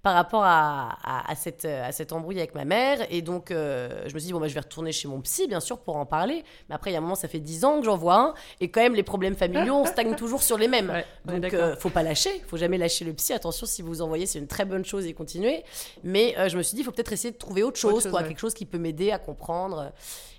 [0.03, 2.99] par rapport à, cette, à cette embrouille avec ma mère.
[3.11, 5.61] Et donc, je me suis dit, bon, bah, je vais retourner chez mon psy, bien
[5.61, 6.45] sûr, pour en parler.
[6.69, 8.35] Mais après, il y a un moment, ça fait dix ans que j'en vois un.
[8.61, 10.93] Et quand même, les problèmes familiaux, on stagne toujours sur les mêmes.
[11.25, 13.33] Donc, euh, faut pas lâcher, faut jamais lâcher le psy.
[13.33, 15.65] Attention, si vous vous envoyez, c'est une très bonne chose et continuer.
[16.03, 18.23] Mais euh, je me suis dit, il faut peut-être essayer de trouver autre chose, quoi,
[18.23, 19.93] quelque chose qui peut m'aider à comprendre.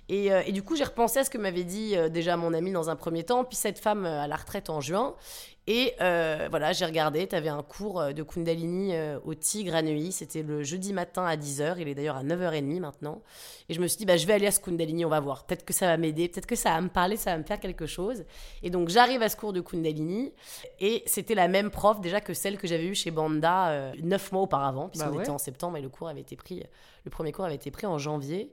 [0.08, 2.72] Et, euh, et, du coup, j'ai repensé à ce que m'avait dit déjà mon ami
[2.72, 5.14] dans un premier temps, puis cette femme à la retraite en juin.
[5.68, 9.76] Et euh, voilà, j'ai regardé, tu avais un cours euh, de Kundalini euh, au Tigre
[9.76, 10.10] à Neuilly.
[10.10, 11.76] C'était le jeudi matin à 10h.
[11.78, 13.22] Il est d'ailleurs à 9h30 maintenant.
[13.68, 15.44] Et je me suis dit, bah, je vais aller à ce Kundalini, on va voir.
[15.46, 17.60] Peut-être que ça va m'aider, peut-être que ça va me parler, ça va me faire
[17.60, 18.24] quelque chose.
[18.64, 20.32] Et donc, j'arrive à ce cours de Kundalini.
[20.80, 24.42] Et c'était la même prof déjà que celle que j'avais eue chez Banda neuf mois
[24.42, 26.64] auparavant, puisqu'on bah était en septembre et le cours avait été pris,
[27.04, 28.52] le premier cours avait été pris en janvier.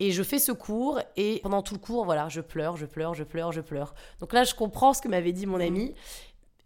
[0.00, 3.14] Et je fais ce cours et pendant tout le cours, voilà, je pleure, je pleure,
[3.14, 3.94] je pleure, je pleure.
[4.18, 5.94] Donc là, je comprends ce que m'avait dit mon ami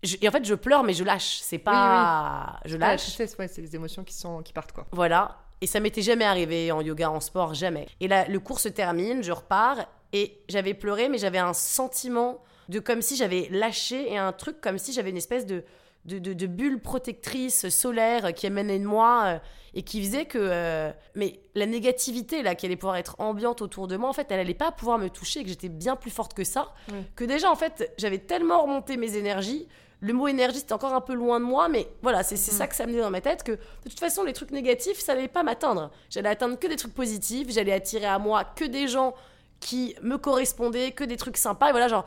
[0.02, 1.38] et en fait, je pleure, mais je lâche.
[1.42, 2.60] C'est pas.
[2.64, 3.00] Je lâche.
[3.06, 4.86] c'est les émotions qui, sont, qui partent, quoi.
[4.92, 5.38] Voilà.
[5.60, 7.86] Et ça m'était jamais arrivé en yoga, en sport, jamais.
[8.00, 12.42] Et là, le cours se termine, je repars, et j'avais pleuré, mais j'avais un sentiment
[12.68, 15.64] de comme si j'avais lâché, et un truc comme si j'avais une espèce de,
[16.04, 19.38] de, de, bulle protectrice solaire qui émanait de moi, euh,
[19.72, 20.38] et qui faisait que.
[20.38, 24.26] Euh, mais la négativité, là, qui allait pouvoir être ambiante autour de moi, en fait,
[24.30, 26.74] elle allait pas pouvoir me toucher, et que j'étais bien plus forte que ça.
[27.14, 29.68] Que déjà, en fait, j'avais tellement remonté mes énergies
[30.00, 32.38] le mot énergie, c'était encore un peu loin de moi, mais voilà, c'est mm.
[32.38, 34.98] ça que ça me dit dans ma tête, que de toute façon, les trucs négatifs,
[34.98, 35.90] ça n'allait pas m'atteindre.
[36.10, 39.14] J'allais atteindre que des trucs positifs, j'allais attirer à moi que des gens
[39.60, 42.06] qui me correspondaient, que des trucs sympas, et voilà, genre,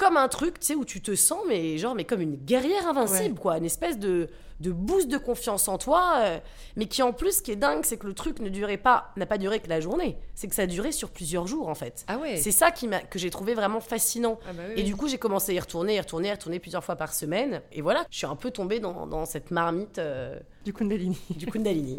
[0.00, 2.88] comme un truc, tu sais, où tu te sens, mais genre, mais comme une guerrière
[2.88, 6.38] invincible, quoi, une espèce de de boost de confiance en toi, euh,
[6.76, 9.10] mais qui en plus, ce qui est dingue, c'est que le truc ne durait pas,
[9.16, 11.74] n'a pas duré que la journée, c'est que ça a duré sur plusieurs jours en
[11.74, 12.04] fait.
[12.08, 12.36] Ah ouais.
[12.36, 14.38] C'est ça qui m'a, que j'ai trouvé vraiment fascinant.
[14.48, 16.84] Ah bah et du coup, j'ai commencé à y retourner, y retourner, y retourner plusieurs
[16.84, 17.62] fois par semaine.
[17.72, 19.98] Et voilà, je suis un peu tombée dans, dans cette marmite.
[19.98, 21.18] Euh, du Kundalini.
[21.30, 21.96] Du Kundalini.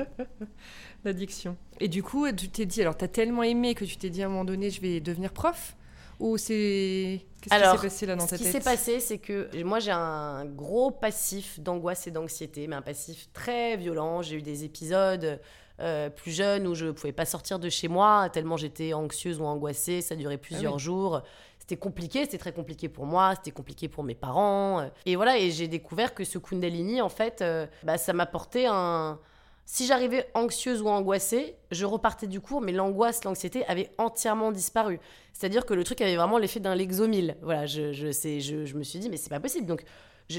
[1.04, 1.58] L'addiction.
[1.80, 4.22] Et du coup, tu t'es dit, alors tu as tellement aimé que tu t'es dit
[4.22, 5.76] à un moment donné, je vais devenir prof?
[6.22, 7.26] Ou c'est.
[7.42, 9.80] Qu'est-ce qui s'est passé là dans ta tête Ce qui s'est passé, c'est que moi
[9.80, 14.22] j'ai un gros passif d'angoisse et d'anxiété, mais un passif très violent.
[14.22, 15.40] J'ai eu des épisodes
[15.80, 19.40] euh, plus jeunes où je ne pouvais pas sortir de chez moi tellement j'étais anxieuse
[19.40, 20.02] ou angoissée.
[20.02, 21.22] Ça durait plusieurs ah jours.
[21.58, 24.90] C'était compliqué, c'était très compliqué pour moi, c'était compliqué pour mes parents.
[25.08, 29.20] Et voilà, et j'ai découvert que ce Kundalini, en fait, euh, bah, ça m'apportait un,
[29.66, 35.00] si j'arrivais anxieuse ou angoissée, je repartais du cours, mais l'angoisse, l'anxiété avait entièrement disparu.
[35.34, 37.38] C'est-à-dire que le truc avait vraiment l'effet d'un Lexomil.
[37.42, 39.66] Voilà, je, je, je, je me suis dit, mais c'est pas possible.
[39.66, 39.84] Donc,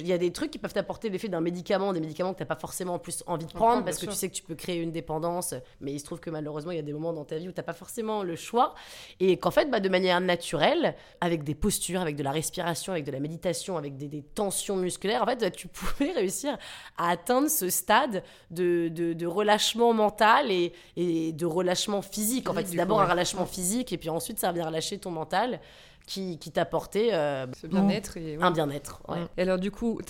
[0.01, 2.43] il y a des trucs qui peuvent t'apporter l'effet d'un médicament, des médicaments que tu
[2.43, 4.55] n'as pas forcément en plus envie de prendre parce que tu sais que tu peux
[4.55, 5.55] créer une dépendance.
[5.81, 7.53] Mais il se trouve que malheureusement, il y a des moments dans ta vie où
[7.53, 8.75] tu n'as pas forcément le choix.
[9.21, 13.05] Et qu'en fait, bah, de manière naturelle, avec des postures, avec de la respiration, avec
[13.05, 16.57] de la méditation, avec des, tensions musculaires, en fait, bah, tu pouvais réussir
[16.97, 22.49] à atteindre ce stade de, de, relâchement mental et, et, de relâchement physique.
[22.49, 25.61] En fait, c'est d'abord un relâchement physique et puis ensuite, ça vient relâcher ton mental
[26.07, 28.17] qui, qui t'apportait euh, Ce bien-être.
[28.17, 28.43] Et, ouais.
[28.45, 29.03] un bien-être.
[29.09, 29.19] ouais.
[29.37, 30.01] Et alors, du coup,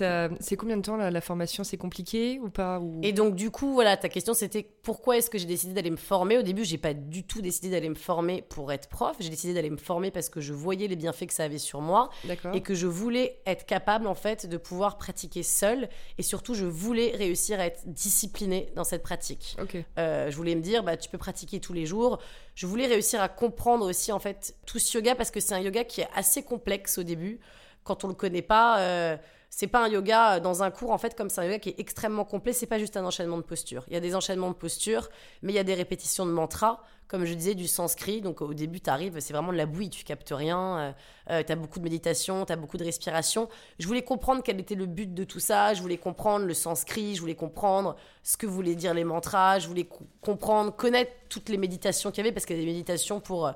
[0.41, 1.65] c'est combien de temps la, la formation?
[1.65, 3.01] C'est compliqué ou pas ou...
[3.03, 5.97] Et donc, du coup, voilà, ta question c'était pourquoi est-ce que j'ai décidé d'aller me
[5.97, 6.39] former?
[6.39, 9.17] Au début, j'ai pas du tout décidé d'aller me former pour être prof.
[9.21, 11.81] J'ai décidé d'aller me former parce que je voyais les bienfaits que ça avait sur
[11.81, 12.11] moi
[12.55, 15.89] et que je voulais être capable, en fait, de pouvoir pratiquer seule.
[16.19, 19.57] Et surtout, je voulais réussir à être disciplinée dans cette pratique.
[19.99, 22.19] Euh, je voulais me dire, bah, tu peux pratiquer tous les jours.
[22.55, 25.61] Je voulais réussir à comprendre aussi, en fait, tout ce yoga parce que c'est un
[25.61, 27.41] yoga qui est assez complexe au début.
[27.85, 29.17] Quand on le connaît pas, euh,
[29.51, 31.71] c'est pas un yoga euh, dans un cours, en fait, comme c'est un yoga qui
[31.71, 33.85] est extrêmement complet, c'est pas juste un enchaînement de postures.
[33.89, 35.09] Il y a des enchaînements de postures,
[35.43, 38.21] mais il y a des répétitions de mantras, comme je disais, du sanskrit.
[38.21, 40.95] Donc au début, tu arrives, c'est vraiment de la bouillie, tu captes rien.
[41.29, 43.49] Euh, tu as beaucoup de méditation, tu as beaucoup de respiration.
[43.79, 47.17] Je voulais comprendre quel était le but de tout ça, je voulais comprendre le sanskrit,
[47.17, 51.49] je voulais comprendre ce que voulaient dire les mantras, je voulais co- comprendre, connaître toutes
[51.49, 53.53] les méditations qu'il y avait, parce qu'il y a des méditations pour euh,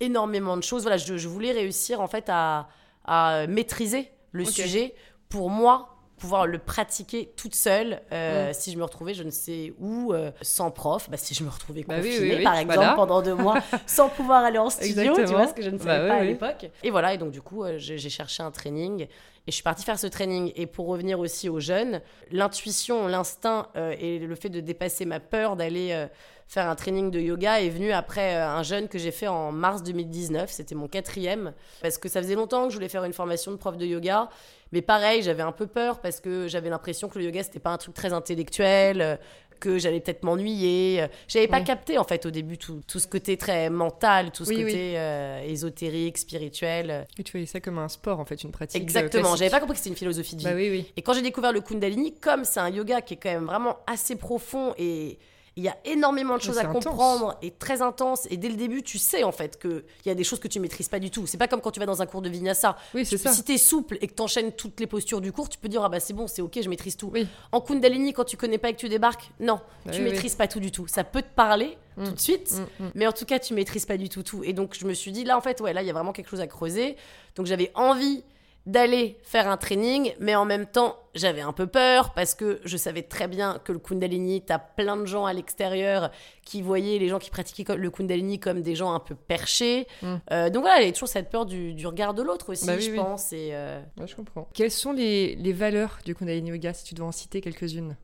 [0.00, 0.82] énormément de choses.
[0.82, 2.68] Voilà, je, je voulais réussir en fait à,
[3.04, 4.94] à maîtriser le sujet
[5.28, 8.52] pour moi pouvoir le pratiquer toute seule euh, Mm.
[8.52, 11.48] si je me retrouvais je ne sais où euh, sans prof bah, si je me
[11.48, 12.92] retrouvais Bah oui, confinée oui, oui, par exemple voilà.
[12.92, 13.54] pendant deux mois
[13.86, 15.38] sans pouvoir aller en studio tu Exactement.
[15.38, 17.30] vois ce que je ne savais Bah oui, pas à l'époque et voilà et donc
[17.30, 19.08] du coup euh, j'ai cherché un training et
[19.48, 24.18] je suis partie faire ce training et pour revenir aussi aux jeunes l'intuition l'instinct et
[24.18, 26.06] le fait de dépasser ma peur d'aller
[26.50, 29.52] faire un training de yoga est venu après euh, un jeune que j'ai fait en
[29.52, 30.50] mars 2019.
[30.50, 31.52] C'était mon quatrième.
[31.80, 34.28] Parce que ça faisait longtemps que je voulais faire une formation de prof de yoga.
[34.72, 37.70] Mais pareil, j'avais un peu peur parce que j'avais l'impression que le yoga, c'était pas
[37.70, 39.00] un truc très intellectuel.
[39.00, 39.16] euh,
[39.60, 41.06] que j'allais peut-être m'ennuyer.
[41.28, 41.64] J'avais pas Oui.
[41.64, 44.64] capté en fait au début tout, tout ce côté très mental, tout ce Oui, oui.
[44.72, 47.06] côté euh, ésotérique, spirituel.
[47.18, 48.80] Et tu voyais ça comme un sport, en fait, une pratique.
[48.80, 50.46] Exactement, j'avais pas compris que c'était une philosophie de vie.
[50.46, 50.90] Bah oui, oui.
[50.96, 53.76] Et quand j'ai découvert le Kundalini, comme c'est un yoga qui est quand même vraiment
[53.86, 55.18] assez profond et
[55.60, 56.84] il y a énormément de Mais choses à intense.
[56.84, 58.26] comprendre et très intense.
[58.30, 60.58] Et dès le début, tu sais en fait qu'il y a des choses que tu
[60.58, 61.26] maîtrises pas du tout.
[61.26, 62.76] C'est pas comme quand tu vas dans un cours de vinyasa.
[62.94, 63.32] Oui, c'est Tu- ça.
[63.32, 65.88] Si t'es souple et que t'enchaînes toutes les postures du cours, tu peux dire ah
[65.90, 67.10] bah c'est bon, c'est ok, je maîtrise tout.
[67.12, 67.28] Oui.
[67.52, 70.12] En Kundalini, quand tu connais pas et que tu débarques, non, Bah tu oui, oui.
[70.12, 70.86] maîtrises pas tout du tout.
[70.88, 72.04] Ça peut te parler Mm.
[72.04, 72.90] tout de suite, Mm, mm.
[72.94, 74.42] mais en tout cas, tu maîtrises pas du tout tout.
[74.44, 76.12] Et donc, je me suis dit, là, en fait, ouais, là, il y a vraiment
[76.12, 76.96] quelque chose à creuser.
[77.36, 78.22] Donc, j'avais envie
[78.66, 82.76] d'aller faire un training, mais en même temps, j'avais un peu peur parce que je
[82.76, 86.10] savais très bien que le Kundalini, t'as plein de gens à l'extérieur
[86.44, 89.86] qui voyaient les gens qui pratiquaient le Kundalini comme des gens un peu perchés.
[90.02, 90.14] Mm.
[90.30, 92.66] Euh, donc voilà, il y a toujours cette peur du, du regard de l'autre aussi,
[92.66, 92.96] Bah oui, je oui.
[92.96, 93.32] pense.
[93.32, 94.48] Et, euh, Ouais, je comprends.
[94.52, 97.96] Quelles sont les, les valeurs du Kundalini Yoga, si tu dois en citer quelques-unes?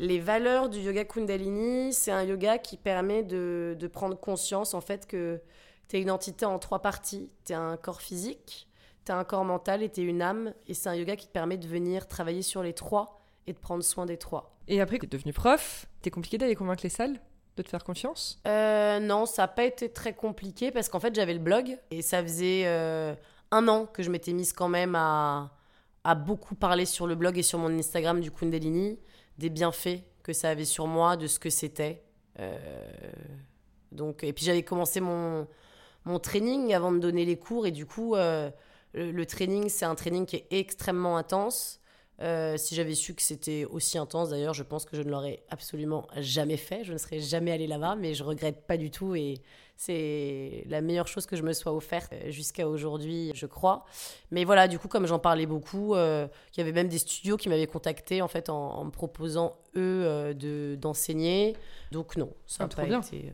[0.00, 4.80] Les valeurs du yoga Kundalini, c'est un yoga qui permet de, de prendre conscience en
[4.80, 5.40] fait que
[5.88, 7.30] tu es une entité en trois parties.
[7.44, 8.66] Tu un corps physique,
[9.10, 10.54] tu un corps mental et une âme.
[10.68, 13.58] Et c'est un yoga qui te permet de venir travailler sur les trois et de
[13.58, 14.56] prendre soin des trois.
[14.68, 17.18] Et après, tu es devenu prof, t'es compliqué d'aller convaincre les salles
[17.56, 18.40] de te faire confiance?
[18.46, 22.00] Euh, non, ça n'a pas été très compliqué parce qu'en fait j'avais le blog et
[22.00, 23.14] ça faisait euh,
[23.50, 25.50] un an que je m'étais mise quand même à,
[26.04, 28.98] à beaucoup parler sur le blog et sur mon Instagram du Kundalini,
[29.38, 32.02] des bienfaits que ça avait sur moi, de ce que c'était.
[32.38, 32.56] Euh,
[33.90, 35.48] donc, et puis j'avais commencé mon,
[36.04, 38.50] mon training avant de donner les cours et du coup euh,
[38.94, 41.76] le, le training c'est un training qui est extrêmement intense.
[42.22, 45.42] Euh, si j'avais su que c'était aussi intense, d'ailleurs, je pense que je ne l'aurais
[45.48, 46.84] absolument jamais fait.
[46.84, 49.14] Je ne serais jamais allée là-bas, mais je regrette pas du tout.
[49.14, 49.38] Et
[49.78, 53.86] c'est la meilleure chose que je me sois offerte euh, jusqu'à aujourd'hui, je crois.
[54.30, 57.38] Mais voilà, du coup, comme j'en parlais beaucoup, euh, il y avait même des studios
[57.38, 61.56] qui m'avaient contacté en fait en, en me proposant eux euh, de d'enseigner.
[61.90, 63.00] Donc non, ça Ah, n'a pas bien.
[63.00, 63.32] été.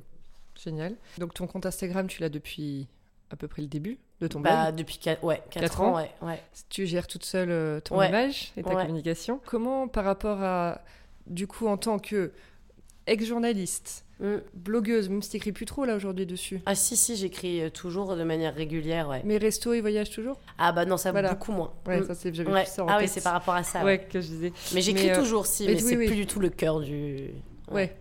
[0.63, 0.95] Génial.
[1.19, 2.87] Donc ton compte Instagram, tu l'as depuis
[3.31, 3.99] à peu près le début?
[4.21, 4.77] De ton Bah, blog.
[4.77, 6.43] depuis 4, ouais, quatre Quatre ans, ans ouais, ouais.
[6.71, 8.09] Tu gères toute seule euh, ton Ouais.
[8.09, 9.41] image et ta communication.
[9.45, 10.81] Comment, par rapport à,
[11.27, 12.33] du coup, en tant que
[13.07, 14.37] ex-journaliste, Mm.
[14.55, 18.17] blogueuse, même si t'écris plus trop là aujourd'hui dessus, Ah si, si, j'écris euh, toujours
[18.17, 19.21] de manière régulière, ouais.
[19.27, 20.41] mais resto et voyage toujours?
[20.57, 21.35] Ah bah non, ça Voilà.
[21.35, 21.71] beaucoup moins.
[21.87, 22.07] Ouais, Mm.
[22.07, 23.85] ça c'est j'avais ça en Ah oui, c'est par rapport à ça.
[23.85, 24.53] Ouais, que je disais.
[24.75, 26.07] Mais j'écris euh, toujours, si, mais mais, oui, c'est oui.
[26.07, 27.29] plus du tout le cœur du.
[27.71, 27.95] Ouais.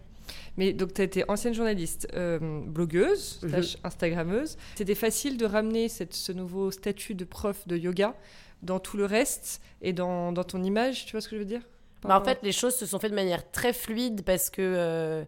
[0.58, 4.58] Mais donc, tu as été ancienne journaliste, euh, blogueuse, slash Instagrammeuse.
[4.76, 8.16] C'était facile de ramener cette, ce nouveau statut de prof de yoga
[8.62, 11.48] dans tout le reste et dans, dans ton image, tu vois ce que je veux
[11.48, 11.62] dire?
[12.04, 15.26] Bah, en fait, les choses se sont faites de manière très fluide parce que euh,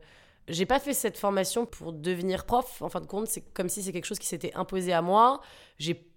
[0.47, 2.81] j'ai pas fait cette formation pour devenir prof.
[2.81, 5.41] En fin de compte, c'est comme si c'est quelque chose qui s'était imposé à moi.
[5.79, 6.07] J'ai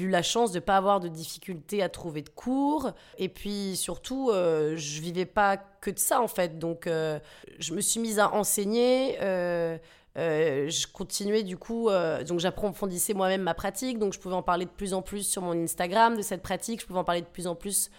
[0.00, 2.92] eu la chance de pas avoir de difficultés à trouver de cours.
[3.18, 6.58] Et puis surtout euh, je vivais pas que de ça en fait.
[6.58, 7.18] Donc euh,
[7.58, 9.76] je me suis mise à enseigner euh,
[10.18, 11.88] euh, je continuais du coup,
[12.26, 15.40] donc j'approfondissais moi-même ma pratique, donc je pouvais en parler de plus en plus sur
[15.40, 17.90] mon Instagram de cette pratique, je pouvais en parler de plus en plus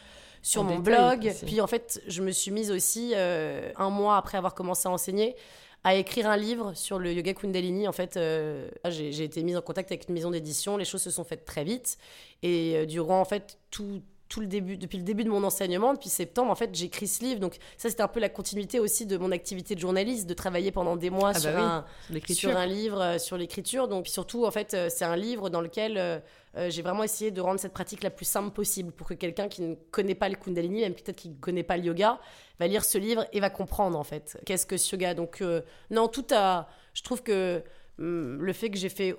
[0.44, 1.34] sur En mon détail blog.
[1.46, 5.36] Puis en fait, je me suis mise aussi, un mois après avoir commencé à enseigner,
[5.84, 7.88] à écrire un livre sur le yoga Kundalini.
[7.88, 10.78] En fait, euh, j'ai été mise en contact avec une maison d'édition.
[10.78, 11.98] Les choses se sont faites très vite.
[12.42, 15.94] Et euh, durant, en fait, tout, tout le début, depuis le début de mon enseignement,
[15.94, 17.40] depuis septembre, en fait, j'écris ce livre.
[17.40, 20.72] Donc ça, c'était un peu la continuité aussi de mon activité de journaliste, de travailler
[20.72, 23.88] pendant des mois Ah sur, bah un, oui, sur un livre, euh, sur l'écriture.
[23.88, 26.24] Donc surtout, en fait, euh, c'est un livre dans lequel
[26.56, 29.48] euh, j'ai vraiment essayé de rendre cette pratique la plus simple possible pour que quelqu'un
[29.48, 32.20] qui ne connaît pas le Kundalini, même peut-être qui ne connaît pas le yoga,
[32.60, 35.14] va lire ce livre et va comprendre en fait qu'est-ce que ce yoga.
[35.16, 36.68] Donc euh, non, tout a...
[36.94, 37.64] Je trouve que
[37.98, 39.16] hum, le fait que j'ai fait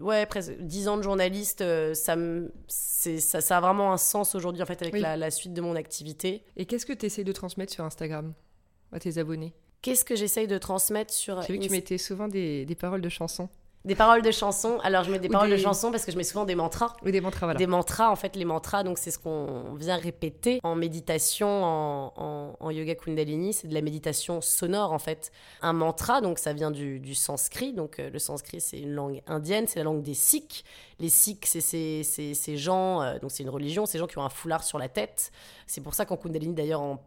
[0.00, 2.16] ouais, presque 10 ans de journaliste, euh, ça,
[2.68, 5.00] ça, ça a vraiment un sens aujourd'hui en fait avec Oui.
[5.00, 6.42] la, la suite de mon activité.
[6.56, 8.32] Et qu'est-ce que tu essayes de transmettre sur Instagram
[8.92, 9.54] à tes abonnés?
[9.82, 13.00] Qu'est-ce que j'essaye de transmettre sur J'ai vu que tu mettais souvent des, des paroles
[13.00, 13.48] de chansons.
[13.84, 16.12] Des paroles de chansons Alors je mets des Ou paroles des- de chansons parce que
[16.12, 16.94] je mets souvent des mantras.
[17.04, 17.56] Ou des mantras, voilà.
[17.58, 22.12] Des mantras, en fait, les mantras, donc c'est ce qu'on vient répéter en méditation, en,
[22.16, 25.30] en- en yoga kundalini, c'est de la méditation sonore en fait.
[25.62, 29.22] Un mantra, donc ça vient du, du sanskrit, donc euh, le sanskrit c'est une langue
[29.26, 30.64] indienne, c'est la langue des Sikhs.
[31.00, 34.18] Les Sikhs, c'est ces, ces- ces gens, euh, donc c'est une religion, ces gens qui
[34.18, 35.30] ont un foulard sur la tête.
[35.66, 37.00] C'est pour ça qu'en kundalini d'ailleurs en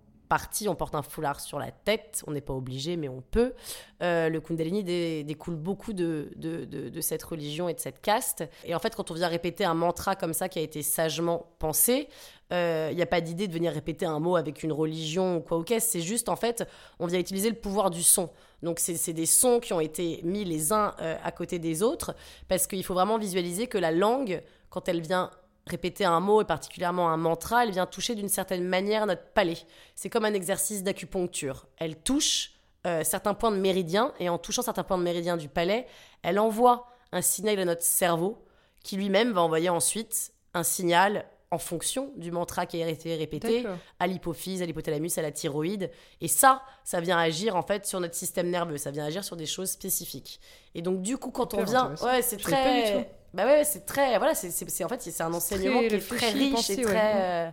[0.68, 3.54] on porte un foulard sur la tête, on n'est pas obligé mais on peut.
[4.02, 8.44] Euh, le Kundalini dé- découle beaucoup de, de, de- cette religion et de cette caste.
[8.64, 11.48] Et en fait, quand on vient répéter un mantra comme ça qui a été sagement
[11.60, 12.08] pensé,
[12.52, 15.58] il n'y a pas d'idée de venir répéter un mot avec une religion ou quoi
[15.58, 15.90] ou qu'est-ce.
[15.92, 16.68] C'est juste, en fait,
[17.00, 18.30] on vient utiliser le pouvoir du son.
[18.62, 21.82] Donc, c'est c'est des sons qui ont été mis les uns euh, à côté des
[21.82, 22.14] autres
[22.50, 25.32] parce qu'il faut vraiment visualiser que la langue, quand elle vient
[25.68, 29.58] répéter un mot et particulièrement un mantra, elle vient toucher d'une certaine manière notre palais.
[29.96, 31.68] C'est comme un exercice d'acupuncture.
[31.78, 32.54] Elle touche
[32.88, 35.86] euh, certains points de méridien et en touchant certains points de méridien du palais,
[36.24, 38.44] elle envoie un signal à notre cerveau
[38.84, 43.66] qui lui-même va envoyer ensuite un signal en fonction du mantra qui a été répété
[44.00, 45.92] à l'hypophyse, à l'hypothalamus, à la thyroïde.
[46.22, 49.36] Et ça, ça vient agir en fait sur notre système nerveux, ça vient agir sur
[49.36, 50.40] des choses spécifiques.
[50.76, 53.10] Et donc du coup, quand on vient, ouais, c'est très, tout.
[53.34, 56.70] Bah ouais, c'est très, voilà, c'est, en fait, c'est un enseignement qui est très riche
[56.70, 56.84] et ouais.
[56.84, 57.14] très.
[57.16, 57.52] euh,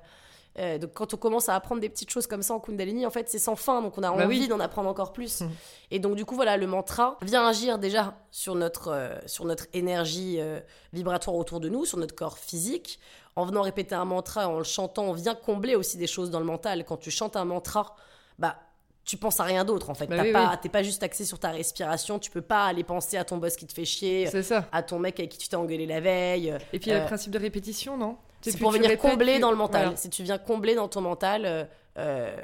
[0.59, 3.11] euh, donc quand on commence à apprendre des petites choses comme ça en Kundalini, en
[3.11, 4.49] fait, c'est sans fin, donc on a Bah envie oui.
[4.49, 5.43] d'en apprendre encore plus.
[5.43, 5.51] Mhm.
[5.93, 9.67] Et donc du coup, voilà, le mantra vient agir déjà sur notre, euh, sur notre
[9.73, 10.41] énergie
[10.93, 12.99] vibratoire autour de nous, sur notre corps physique.
[13.37, 16.41] En venant répéter un mantra, en le chantant, on vient combler aussi des choses dans
[16.41, 16.85] le mental.
[16.85, 17.95] Quand tu chantes un mantra,
[18.41, 18.57] bah
[19.09, 20.07] tu penses à rien d'autre en fait.
[20.07, 20.57] Bah T'as oui, pas, oui.
[20.63, 22.19] T'es pas juste axé sur ta respiration.
[22.19, 24.67] Tu peux pas aller penser à ton boss qui te fait chier, C'est ça.
[24.71, 26.55] à ton mec avec qui tu t'es engueulé la veille.
[26.75, 28.19] Et puis il y a Euh, le principe de répétition, non?
[28.43, 29.83] C'est pour venir répètes, combler dans le mental.
[29.85, 29.97] voilà.
[29.97, 31.65] Si tu viens combler dans ton mental euh,
[31.99, 32.37] euh,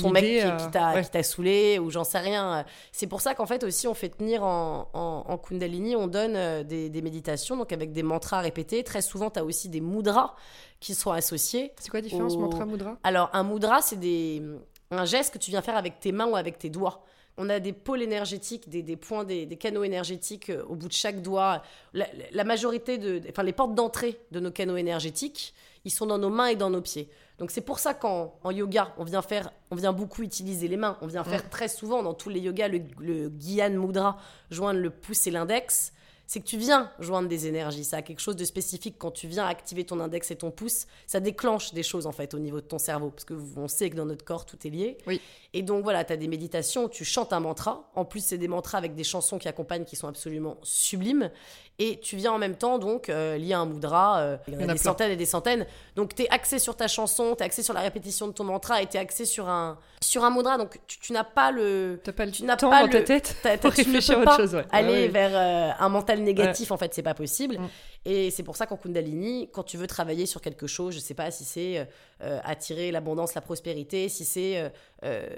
[0.00, 1.02] ton mec qui, euh, qui t'a ouais.
[1.04, 2.64] qui t'a saoulé ou j'en sais rien.
[2.90, 6.34] C'est pour ça qu'en fait aussi on fait tenir en, en, en Kundalini, on donne
[6.34, 8.82] euh, des, des méditations donc avec des mantras répétés.
[8.82, 10.34] Très souvent tu as aussi des mudras
[10.80, 11.72] qui sont associés.
[11.78, 14.42] C'est quoi la différence au- mantra mudra Alors un mudra c'est des,
[14.90, 17.04] un geste que tu viens faire avec tes mains ou avec tes doigts.
[17.38, 20.88] On a des pôles énergétiques, des, des points, des, des canaux énergétiques euh, au bout
[20.88, 21.62] de chaque doigt.
[21.92, 25.52] La, la majorité de, enfin les portes d'entrée de nos canaux énergétiques,
[25.84, 27.10] ils sont dans nos mains et dans nos pieds.
[27.38, 30.78] Donc c'est pour ça qu'en en yoga, on vient faire, on vient beaucoup utiliser les
[30.78, 30.96] mains.
[31.02, 34.16] On vient faire très souvent dans tous les yogas le, le Gyan Mudra,
[34.50, 35.92] joindre le pouce et l'index.
[36.26, 37.84] C'est que tu viens joindre des énergies.
[37.84, 40.86] Ça a quelque chose de spécifique quand tu viens activer ton index et ton pouce.
[41.06, 43.10] Ça déclenche des choses en fait au niveau de ton cerveau.
[43.10, 44.98] Parce que on sait que dans notre corps, tout est lié.
[45.06, 45.20] Oui.
[45.52, 47.90] Et donc voilà, tu as des méditations tu chantes un mantra.
[47.94, 51.30] En plus, c'est des mantras avec des chansons qui accompagnent qui sont absolument sublimes.
[51.78, 54.18] Et tu viens en même temps donc euh, lier un mudra.
[54.20, 54.76] euh, il y en a des plein.
[54.82, 55.66] centaines et des centaines.
[55.94, 58.44] Donc tu es axé sur ta chanson, tu es axé sur la répétition de ton
[58.44, 60.56] mantra et tu es axé sur un, sur un mudra.
[60.56, 62.00] Donc tu, tu n'as pas le.
[62.02, 63.88] T'as pas le Tu n'as temps pas dans le- ta tête t'as- pour t'as- tu
[63.90, 64.54] ne réfléchir peux à autre pas chose.
[64.54, 64.64] ouais.
[64.72, 65.08] aller Ouais, ouais.
[65.08, 67.68] vers euh, un mental négatif en fait c'est pas possible Mm.
[68.06, 71.12] et c'est pour ça qu'en Kundalini quand tu veux travailler sur quelque chose je sais
[71.14, 71.84] pas si c'est euh,
[72.22, 74.70] euh, attirer l'abondance la prospérité si c'est
[75.04, 75.28] euh,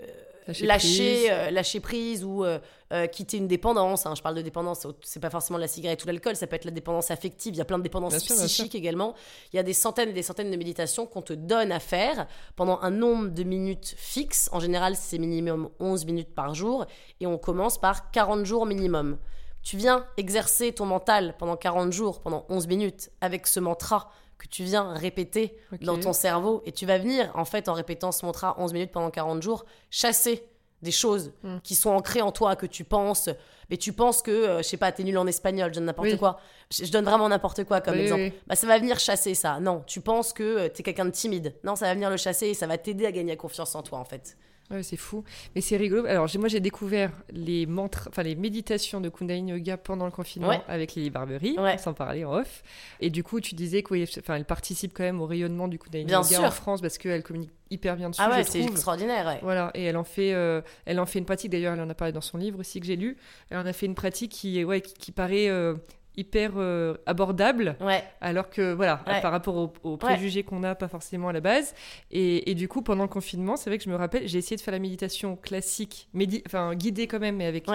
[0.49, 1.29] Lâcher lâcher prise.
[1.31, 2.59] euh, lâcher prise ou euh,
[2.93, 4.15] euh, quitter une dépendance hein.
[4.17, 6.71] je parle de dépendance c'est pas forcément la cigarette ou l'alcool ça peut être la
[6.71, 7.55] dépendance affective.
[7.55, 9.15] Il y a plein de dépendances Bien sûr, bien psychiques également.
[9.53, 12.27] Il y a des centaines et des centaines de méditations qu'on te donne à faire
[12.57, 14.49] pendant un nombre de minutes fixe.
[14.53, 16.87] En général c'est minimum 11 minutes par jour
[17.21, 19.19] et on commence par 40 jours minimum.
[19.63, 24.47] Tu viens exercer ton mental pendant 40 jours, pendant 11 minutes, avec ce mantra que
[24.47, 26.63] tu viens répéter dans ton cerveau.
[26.65, 29.65] Et tu vas venir, en fait, en répétant ce mantra 11 minutes pendant 40 jours,
[29.91, 30.45] chasser
[30.81, 31.57] des choses Mm.
[31.65, 33.29] qui sont ancrées en toi, que tu penses.
[33.69, 36.09] Mais tu penses que, euh, je sais pas, t'es nul en espagnol, je donne n'importe
[36.11, 36.17] Oui.
[36.17, 36.39] quoi.
[36.71, 38.23] Je, je donne vraiment n'importe quoi comme Oui, exemple.
[38.23, 38.33] oui.
[38.47, 39.59] Bah, ça va venir chasser ça.
[39.59, 41.55] Non, tu penses que euh, t'es quelqu'un de timide.
[41.65, 43.99] Non, ça va venir le chasser et ça va t'aider à gagner confiance en toi,
[43.99, 44.37] en fait.
[44.71, 45.25] Ouais, c'est fou.
[45.55, 46.05] Mais c'est rigolo.
[46.05, 50.49] Alors, moi, j'ai découvert les mantras, enfin, les méditations de Kundalini Yoga pendant le confinement
[50.49, 50.61] Ouais.
[50.69, 51.79] avec Lily Barbery, Ouais.
[51.79, 52.63] sans parler en off.
[53.01, 56.37] Et du coup, tu disais qu'elle participe quand même au rayonnement du Kundalini Bien Yoga
[56.37, 56.45] sûr.
[56.45, 58.21] en France parce qu'elle communique hyper bien dessus.
[58.25, 59.39] Ah ouais, c'est extraordinaire, ouais.
[59.43, 61.51] Voilà, et elle en fait, euh, elle en fait une pratique.
[61.51, 63.17] D'ailleurs, elle en a parlé dans son livre aussi que j'ai lu.
[63.51, 65.75] Elle en a fait une pratique qui, ouais, qui, qui paraît euh,
[66.19, 69.21] hyper euh, abordable, Ouais, alors que voilà, Ouais.
[69.21, 71.75] par rapport aux, aux préjugés qu'on a, pas forcément à la base.
[72.11, 74.57] Et, et du coup, pendant le confinement, c'est vrai que je me rappelle, j'ai essayé
[74.57, 77.67] de faire la méditation classique, médi enfin guidée quand même, mais avec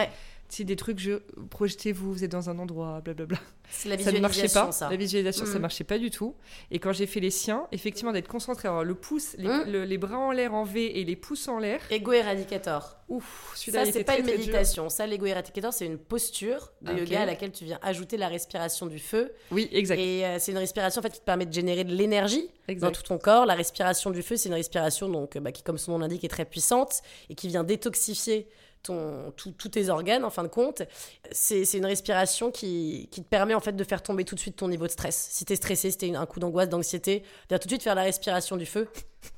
[0.53, 1.13] Sais, des trucs, je
[1.49, 3.39] projetez-vous, vous êtes dans un endroit, blablabla.
[3.71, 4.71] c'est la Ça ne marchait visualisation, pas.
[4.71, 4.89] ça.
[4.89, 5.61] La visualisation, ça Mhm.
[5.61, 6.35] marchait pas du tout.
[6.69, 9.97] Et quand j'ai fait les siens, effectivement, d'être concentré, alors le pouce, les, le- les
[9.97, 11.79] bras en l'air en V et les pouces en l'air.
[11.89, 12.97] Ego Eradicator.
[13.09, 14.45] Ouf, celui-là, Ça, c'est pas très, une très dur.
[14.45, 14.89] méditation.
[14.89, 18.27] Ça, l'ego eradicator, c'est une posture de Ah, yoga à laquelle tu viens ajouter la
[18.27, 19.31] respiration du feu.
[19.51, 19.97] Oui, exact.
[19.99, 22.91] Et euh, c'est une respiration en fait, qui te permet de générer de l'énergie dans
[22.91, 23.45] tout ton corps.
[23.45, 26.23] La respiration du feu, c'est une respiration donc, euh, bah, qui, comme son nom l'indique,
[26.23, 28.47] est très puissante et qui vient détoxifier
[28.83, 30.83] ton, tous tes organes en fin de compte.
[31.31, 34.55] C'est une respiration qui, qui te permet en fait de faire tomber tout de suite
[34.57, 35.27] ton niveau de stress.
[35.31, 38.03] Si t'es stressé, si t'as un coup d'angoisse, d'anxiété, viens tout de suite faire la
[38.03, 38.87] respiration du feu.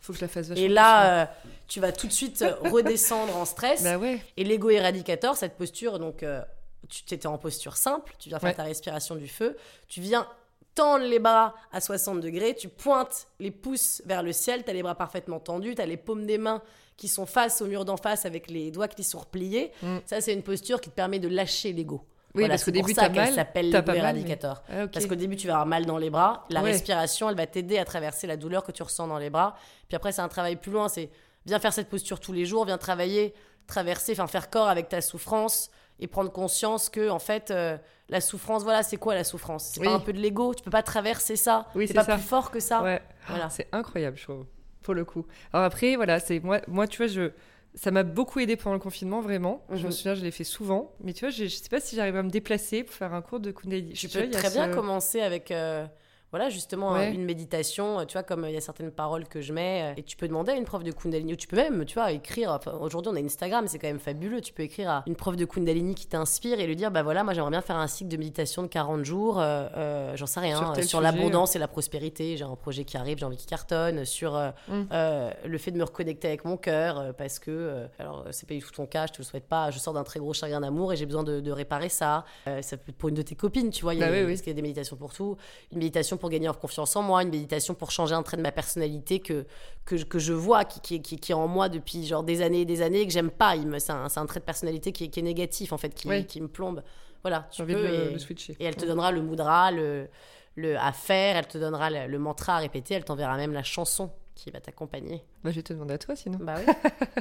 [0.01, 1.25] Faut que je la fasse vachement Et là, euh,
[1.67, 3.84] tu vas tout de suite euh, redescendre en stress.
[3.84, 4.19] Bah ouais.
[4.36, 6.41] Et l'ego éradicator, cette posture, donc euh,
[6.89, 8.55] tu étais en posture simple, tu viens faire Ouais.
[8.55, 9.55] ta respiration du feu,
[9.88, 10.27] tu viens
[10.73, 14.73] tendre les bras à 60 degrés, tu pointes les pouces vers le ciel, tu as
[14.73, 16.62] les bras parfaitement tendus, tu as les paumes des mains
[16.97, 19.71] qui sont face au mur d'en face avec les doigts qui sont repliés.
[19.81, 19.97] Mm.
[20.05, 22.01] Ça, c'est une posture qui te permet de lâcher l'ego.
[22.34, 24.38] Oui, Voilà, parce qu'au début, ça qu'elle s'appelle l'ego mal, mais-.
[24.43, 24.91] Ah, ok.
[24.91, 26.45] Parce qu'au début, tu vas avoir mal dans les bras.
[26.49, 26.71] La Ouais.
[26.71, 29.55] respiration, elle va t'aider à traverser la douleur que tu ressens dans les bras.
[29.88, 30.89] Puis après, c'est un travail plus loin.
[30.89, 31.10] C'est
[31.45, 33.34] viens faire cette posture tous les jours, viens travailler,
[33.67, 37.77] traverser, enfin faire corps avec ta souffrance et prendre conscience que, en fait, euh,
[38.10, 39.71] la souffrance, voilà, c'est quoi la souffrance?
[39.73, 39.86] C'est Oui.
[39.88, 40.53] pas un peu de l'ego?
[40.53, 41.67] Tu peux pas traverser ça?
[41.73, 42.15] Oui, c'est c'est pas ça.
[42.15, 42.81] plus fort que ça?
[42.84, 43.01] Ouais.
[43.29, 43.49] Voilà.
[43.49, 44.45] C'est incroyable, je trouve,
[44.86, 45.26] pour le coup.
[45.52, 47.32] Alors après, voilà, c'est moi, moi, tu vois, je,
[47.74, 49.65] ça m'a beaucoup aidé pendant le confinement, vraiment.
[49.69, 49.91] Je me Mhm.
[49.91, 50.93] souviens, je l'ai fait souvent.
[51.04, 53.21] Mais tu vois, je, je sais pas si j'arrive à me déplacer pour faire un
[53.21, 53.93] cours de Kundalini.
[53.93, 55.86] Tu vois, peux très bien ce- commencer avec, euh,
[56.31, 57.13] voilà, justement, Ouais.
[57.13, 57.99] une méditation.
[57.99, 60.17] euh, Tu vois, comme il y a certaines paroles que je mets, euh, et tu
[60.17, 62.51] peux demander à une prof de Kundalini, ou tu peux même, tu vois, écrire.
[62.51, 64.41] enfin, Aujourd'hui, on a Instagram, c'est quand même fabuleux.
[64.41, 67.23] Tu peux écrire à une prof de Kundalini qui t'inspire et lui dire, bah voilà,
[67.23, 70.39] moi j'aimerais bien faire un cycle de méditation de 40 jours, euh, euh, j'en sais
[70.41, 72.35] rien, Sur l'abondance et la prospérité.
[72.38, 74.81] J'ai un projet qui arrive, j'ai envie qu'il cartonne, sur euh, Mm.
[74.91, 78.47] euh, le fait de me reconnecter avec mon cœur, euh, parce que, euh, alors, c'est
[78.47, 79.71] pas du tout ton cas, je te le souhaite pas.
[79.71, 82.25] Je sors d'un très gros chagrin d'amour et j'ai besoin de, de réparer ça.
[82.47, 83.93] Euh, ça peut être pour une de tes copines, tu vois.
[83.93, 84.31] il y a- Bah oui, oui.
[84.31, 85.38] Parce qu'il y a des méditations pour tout.
[85.71, 88.41] Une méditation pour gagner en confiance en moi, une méditation pour changer un trait de
[88.41, 89.45] ma personnalité que,
[89.85, 92.41] que, je- que je vois, qui, qui, qui, qui est en moi depuis genre des
[92.41, 93.55] années et des années et que j'aime pas.
[93.79, 96.25] C'est, un, un trait de personnalité qui, est- qui est négatif, en fait, qui, Oui.
[96.25, 96.83] qui me plombe.
[97.23, 97.73] Voilà, tu peux.
[97.73, 98.55] le, et, le switcher.
[98.59, 100.07] et elle te donnera le mudra, le,
[100.55, 103.63] le à faire, elle te donnera le, le mantra à répéter, elle t'enverra même la
[103.63, 105.23] chanson qui va t'accompagner.
[105.43, 106.38] Bah, je vais te demander à toi sinon.
[106.41, 106.73] Bah oui.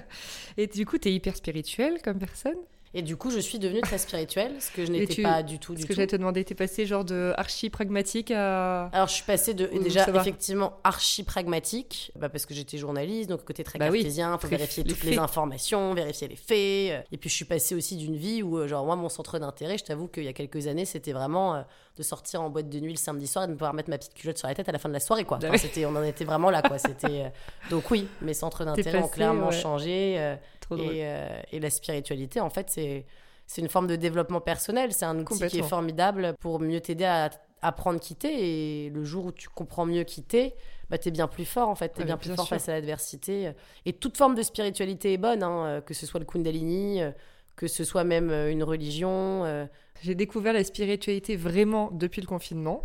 [0.56, 2.58] Et du coup, tu es hyper spirituel comme personne?
[2.96, 5.74] Et du coup, je suis devenue très spirituelle, ce que je n'étais pas du tout,
[5.74, 5.94] du que tout.
[5.94, 8.86] j'allais te demander, t'es passé genre de archi pragmatique à.
[8.92, 13.44] Alors, je suis passée de déjà effectivement archi pragmatique, bah, parce que j'étais journaliste, donc
[13.44, 16.92] côté très Bah oui, cartésien, faut très- vérifier les toutes les informations, vérifier les faits.
[16.92, 17.00] euh.
[17.12, 19.76] Et puis, je suis passée aussi d'une vie où, euh, genre, moi, mon centre d'intérêt,
[19.76, 21.62] je t'avoue qu'il y a quelques années, c'était vraiment euh,
[21.98, 24.14] de sortir en boîte de nuit le samedi soir et de pouvoir mettre ma petite
[24.14, 25.38] culotte sur la tête à la fin de la soirée, quoi.
[25.42, 26.78] Ah Enfin, c'était, on en était vraiment là, quoi.
[26.78, 27.28] C'était, euh,
[27.70, 29.52] Donc, oui, mes centres d'intérêt ont passée, clairement ouais.
[29.60, 30.14] changé.
[30.18, 30.36] euh,
[30.74, 30.94] Trop drôle.
[30.96, 33.06] et, euh, et la spiritualité, en fait, c'est
[33.46, 34.92] c'est une forme de développement personnel.
[34.94, 37.28] C'est un outil qui est formidable pour mieux t'aider à
[37.60, 38.32] apprendre qui t'es.
[38.40, 40.54] Et le jour où tu comprends mieux qui t'es,
[40.88, 41.90] bah, t'es bien plus fort, en fait.
[41.90, 42.56] T'es Ouais, bien plus fort sûr.
[42.56, 43.52] face à l'adversité.
[43.84, 47.10] Et toute forme de spiritualité est bonne, hein, euh, que ce soit le Kundalini, euh,
[47.54, 49.68] que ce soit même une religion.
[50.02, 52.82] J'ai découvert la spiritualité vraiment depuis le confinement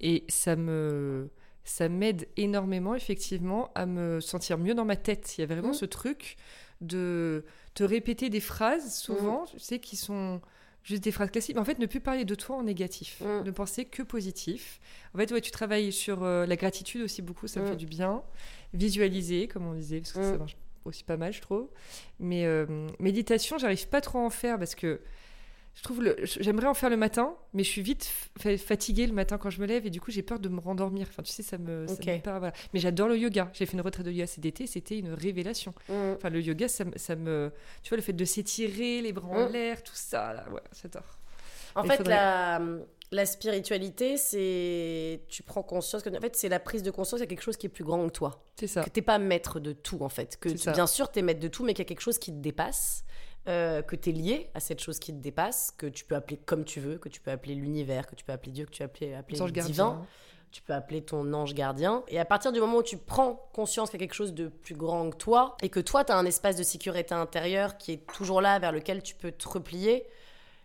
[0.00, 1.30] et ça me
[1.64, 5.36] ça m'aide énormément effectivement à me sentir mieux dans ma tête.
[5.36, 5.74] Il y a vraiment Mhm.
[5.74, 6.36] ce truc
[6.80, 9.46] de te répéter des phrases souvent, Mhm.
[9.52, 10.40] tu sais, qui sont
[10.82, 11.56] juste des phrases classiques.
[11.56, 13.44] Mais en fait, ne plus parler de toi en négatif, Mhm.
[13.44, 14.80] ne penser que positif.
[15.14, 17.86] En fait, ouais, tu travailles sur euh, la gratitude aussi beaucoup, ça me fait du
[17.86, 18.22] bien.
[18.74, 21.68] Visualiser, comme on disait, parce que ça marche aussi pas mal, je trouve.
[22.20, 25.00] Mais euh, méditation, j'arrive pas trop à en faire parce que
[25.76, 29.12] je trouve le j'aimerais en faire le matin mais je suis vite fa- fatiguée le
[29.12, 31.30] matin quand je me lève et du coup j'ai peur de me rendormir enfin tu
[31.30, 32.06] sais ça me, ça Ok.
[32.06, 32.54] me part, voilà.
[32.72, 35.72] mais j'adore le yoga j'ai fait une retraite de yoga cet été c'était une révélation
[35.88, 36.14] Mm.
[36.16, 39.48] enfin le yoga ça, ça me tu vois le fait de s'étirer les bras en
[39.48, 39.52] Mm.
[39.52, 41.18] l'air tout ça là ouais j'adore
[41.76, 42.58] En fait, faudrait- la,
[43.12, 45.20] la spiritualité, c'est.
[45.28, 46.08] Tu prends conscience que.
[46.08, 47.84] En fait, c'est la prise de conscience qu'il y a quelque chose qui est plus
[47.84, 48.42] grand que toi.
[48.58, 50.72] c'est ça que t'es pas maître de tout en fait que tu- ça.
[50.72, 53.04] bien sûr t'es maître de tout mais qu'il y a quelque chose qui te dépasse
[53.48, 56.64] euh, que t'es lié à cette chose qui te dépasse que tu peux appeler comme
[56.64, 58.84] tu veux que tu peux appeler l'univers que tu peux appeler Dieu que tu peux
[58.84, 60.06] appeler, appeler divin
[60.52, 62.02] tu peux appeler ton ange gardien.
[62.08, 64.48] Et à partir du moment où tu prends conscience qu'il y a quelque chose de
[64.48, 67.92] plus grand que toi, et que toi, tu as un espace de sécurité intérieure qui
[67.92, 70.06] est toujours là, vers lequel tu peux te replier,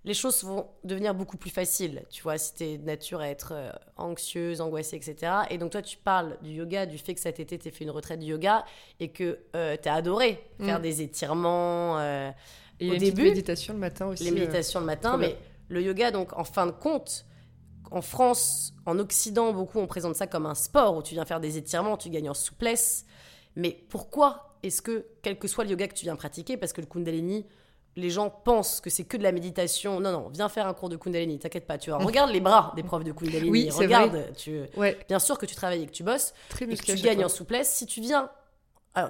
[0.05, 2.03] les choses vont devenir beaucoup plus faciles.
[2.09, 5.33] Tu vois, si tu es de nature à être euh, anxieuse, angoissée, etc.
[5.49, 7.91] Et donc, toi, tu parles du yoga, du fait que cet été, tu fait une
[7.91, 8.63] retraite de yoga
[8.99, 10.83] et que euh, tu as adoré faire Mm.
[10.83, 11.99] des étirements.
[11.99, 12.31] euh,
[12.81, 14.23] Et au début, méditation le matin aussi.
[14.23, 15.37] les euh, méditations le matin, mais
[15.69, 17.25] le yoga, donc en fin de compte,
[17.91, 21.39] en France, en Occident, beaucoup on présente ça comme un sport où tu viens faire
[21.39, 23.05] des étirements, tu gagnes en souplesse.
[23.55, 26.81] Mais pourquoi est-ce que, quel que soit le yoga que tu viens pratiquer, parce que
[26.81, 27.45] le Kundalini,
[27.95, 29.99] les gens pensent que c'est que de la méditation.
[29.99, 31.77] Non, non, viens faire un cours de Kundalini, t'inquiète pas.
[31.77, 33.49] Tu vois, regarde les bras des profs de Kundalini.
[33.49, 36.77] Oui, regarde, tu, Ouais, bien sûr que tu travailles et que tu bosses très et
[36.77, 38.29] que tu gagnes en souplesse, si tu viens,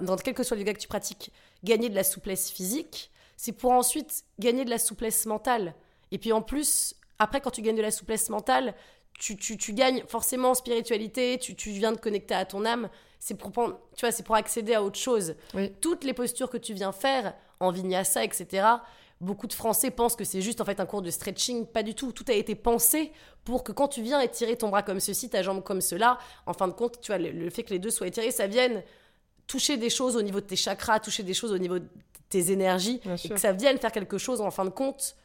[0.01, 1.31] dans quel que soit le yoga que tu pratiques,
[1.63, 3.11] gagner de la souplesse physique,
[3.43, 5.73] c'est pour ensuite gagner de la souplesse mentale.
[6.11, 8.75] Et puis en plus, après, quand tu gagnes de la souplesse mentale,
[9.17, 12.87] tu, tu, tu gagnes forcément en spiritualité, tu, tu viens de connecter à ton âme.
[13.19, 15.33] C'est pour, prendre- tu vois, c'est pour accéder à autre chose.
[15.55, 15.73] Oui.
[15.81, 18.67] Toutes les postures que tu viens faire en vinyasa, etc.,
[19.19, 21.65] beaucoup de Français pensent que c'est juste en fait un cours de stretching.
[21.65, 22.11] Pas du tout.
[22.11, 23.11] Tout a été pensé
[23.43, 26.53] pour que quand tu viens étirer ton bras comme ceci, ta jambe comme cela, en
[26.53, 28.83] fin de compte, tu vois, le, le fait que les deux soient étirés, ça vienne
[29.47, 31.87] toucher des choses au niveau de tes chakras, toucher des choses au niveau de
[32.31, 33.35] tes énergies, Bien et sûr.
[33.35, 35.15] que ça vienne faire quelque chose, en fin de compte,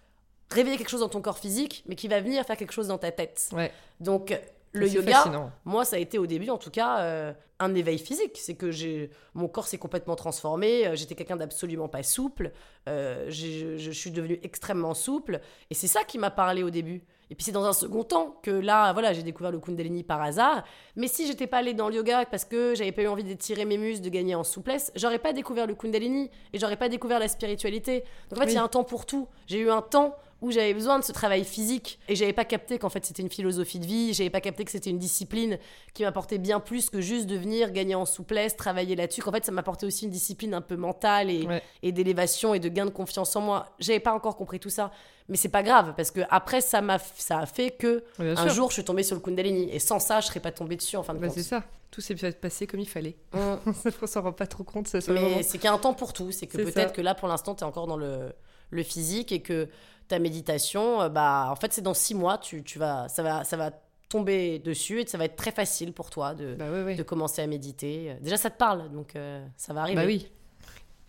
[0.51, 2.99] réveiller quelque chose dans ton corps physique, mais qui va venir faire quelque chose dans
[2.99, 3.49] ta tête.
[3.53, 3.73] Ouais.
[4.01, 4.39] Donc,
[4.73, 5.51] le C'est yoga, fascinant.
[5.65, 8.37] moi, ça a été au début, en tout cas, euh, un éveil physique.
[8.37, 10.87] C'est que j'ai, mon corps s'est complètement transformé.
[10.87, 12.53] euh, J'étais quelqu'un d'absolument pas souple.
[12.89, 15.41] euh, je, je suis devenue extrêmement souple.
[15.71, 17.03] Et c'est ça qui m'a parlé au début.
[17.31, 20.23] Et puis c'est dans un second temps que là, voilà, j'ai découvert le Kundalini par
[20.23, 20.63] hasard.
[20.95, 23.65] Mais si j'étais pas allée dans le yoga parce que j'avais pas eu envie d'étirer
[23.65, 27.19] mes muscles, de gagner en souplesse, j'aurais pas découvert le Kundalini et j'aurais pas découvert
[27.19, 28.05] la spiritualité.
[28.31, 28.55] Donc en fait, il Oui.
[28.55, 29.27] y a un temps pour tout.
[29.49, 32.79] J'ai eu un temps où j'avais besoin de ce travail physique et j'avais pas capté
[32.79, 35.59] qu'en fait c'était une philosophie de vie, j'avais pas capté que c'était une discipline
[35.95, 39.45] qui m'apportait bien plus que juste de venir gagner en souplesse, travailler là-dessus, qu'en fait
[39.47, 41.63] ça m'apportait aussi une discipline un peu mentale et, Ouais.
[41.83, 43.67] et d'élévation et de gain de confiance en moi.
[43.79, 44.91] J'avais pas encore compris tout ça,
[45.29, 48.43] mais c'est pas grave parce que après ça m'a ça a fait que bien un
[48.45, 48.49] sûr.
[48.55, 50.97] jour je suis tombée sur le Kundalini et sans ça je serais pas tombée dessus
[50.97, 51.37] en fin de Bah, compte.
[51.37, 51.63] c'est ça.
[51.91, 53.17] Tout s'est passé comme il fallait.
[53.33, 53.39] Mm.
[54.03, 56.13] On s'en rend pas trop compte, ça, Mais c'est qu'il y a un temps pour
[56.13, 56.31] tout.
[56.31, 58.33] C'est que peut-être que là, pour l'instant, tu es encore dans le,
[58.71, 59.69] le physique et que
[60.09, 63.45] ta méditation, euh, bah, en fait, c'est dans six mois, tu, tu vas, ça, va,
[63.45, 63.71] ça va
[64.09, 67.47] tomber dessus et ça va être très facile pour toi de, Bah de commencer à
[67.47, 68.17] méditer.
[68.21, 70.01] Déjà, ça te parle, donc euh, ça va arriver.
[70.01, 70.29] Bah oui.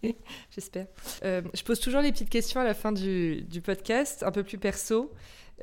[0.52, 0.88] J'espère.
[1.24, 4.44] Euh, je pose toujours les petites questions à la fin du, du podcast, un peu
[4.44, 5.12] plus perso.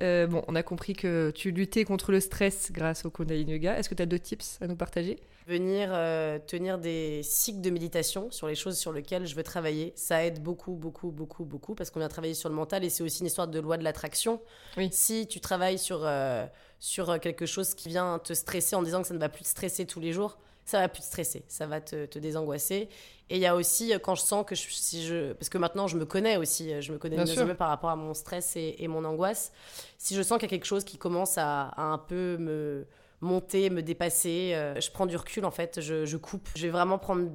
[0.03, 3.78] Euh, bon, on a compris que tu luttais contre le stress grâce au Kundalini Yoga.
[3.78, 5.18] Est-ce que tu as d'autres tips à nous partager?
[5.47, 9.92] Venir euh, tenir des cycles de méditation sur les choses sur lesquelles je veux travailler,
[9.95, 13.03] ça aide beaucoup, beaucoup, beaucoup, beaucoup, parce qu'on vient travailler sur le mental et c'est
[13.03, 14.40] aussi une histoire de loi de l'attraction.
[14.76, 14.88] Oui.
[14.90, 16.47] Si tu travailles sur, euh,
[16.80, 19.49] sur quelque chose qui vient te stresser en disant que ça ne va plus te
[19.49, 22.88] stresser tous les jours, ça va plus te stresser, ça va te, te désangoisser.
[23.30, 25.58] Et il y a aussi euh, quand je sens que je, si je, parce que
[25.58, 28.56] maintenant je me connais aussi, euh, je me connais mieux par rapport à mon stress
[28.56, 29.52] et, et mon angoisse.
[29.98, 32.86] Si je sens qu'il y a quelque chose qui commence à, à un peu me
[33.20, 36.48] monter, me dépasser, euh, je prends du recul en fait, je, je coupe.
[36.56, 37.30] Je vais vraiment prendre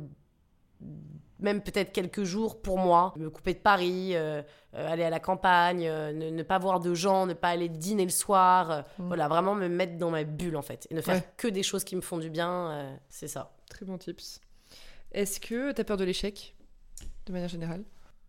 [1.40, 4.42] même peut-être quelques jours pour moi, me couper de Paris, euh,
[4.76, 7.70] euh, aller à la campagne, euh, ne, ne pas voir de gens, ne pas aller
[7.70, 9.08] dîner le soir, Mm.
[9.08, 11.30] voilà, vraiment me mettre dans ma bulle en fait, et ne faire Ouais.
[11.38, 13.52] que des choses qui me font du bien, c'est ça.
[13.70, 14.42] Très bon tips.
[15.12, 16.56] Est-ce que tu as peur de l'échec,
[17.26, 17.84] de manière générale?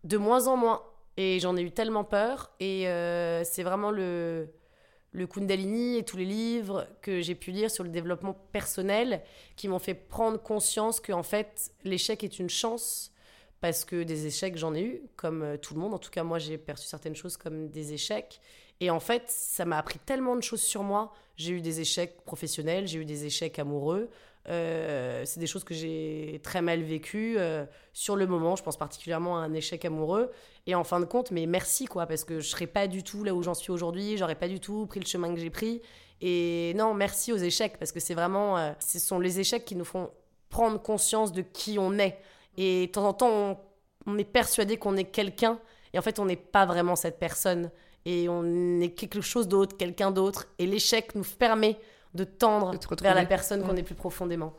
[0.05, 0.83] De moins en moins,
[1.17, 2.85] et j'en ai eu tellement peur, et
[3.45, 4.49] c'est vraiment le,
[5.13, 9.23] le Kundalini et tous les livres que j'ai pu lire sur le développement personnel
[9.57, 13.13] qui m'ont fait prendre conscience que en fait l'échec est une chance
[13.61, 15.95] parce que des échecs j'en ai eu comme euh, tout le monde.
[15.95, 18.41] En tout cas moi j'ai perçu certaines choses comme des échecs.
[18.79, 21.13] Et en fait ça m'a appris tellement de choses sur moi.
[21.37, 24.11] J'ai eu des échecs professionnels j'ai eu des échecs amoureux
[24.49, 27.37] Euh, c'est des choses que j'ai très mal vécues.
[27.39, 30.31] Euh, sur le moment je pense particulièrement à un échec amoureux.
[30.67, 33.25] Et en fin de compte mais merci quoi parce que je serais pas du tout
[33.25, 34.17] là où j'en suis aujourd'hui.
[34.17, 35.83] J'aurais pas du tout pris le chemin que j'ai pris.
[36.21, 39.77] Et non merci aux échecs parce que c'est vraiment euh, ce sont les échecs qui
[39.77, 40.11] nous font
[40.49, 42.19] prendre conscience de qui on est.
[42.57, 43.59] Et de temps en temps on,
[44.07, 45.61] on est persuadé qu'on est quelqu'un.
[45.93, 47.71] Et en fait on n'est pas vraiment cette personne.
[48.07, 50.49] Et on est quelque chose d'autre quelqu'un d'autre.
[50.59, 51.79] Et l'échec nous permet
[52.15, 54.55] de tendre De te vers la personne qu'on est plus profondément.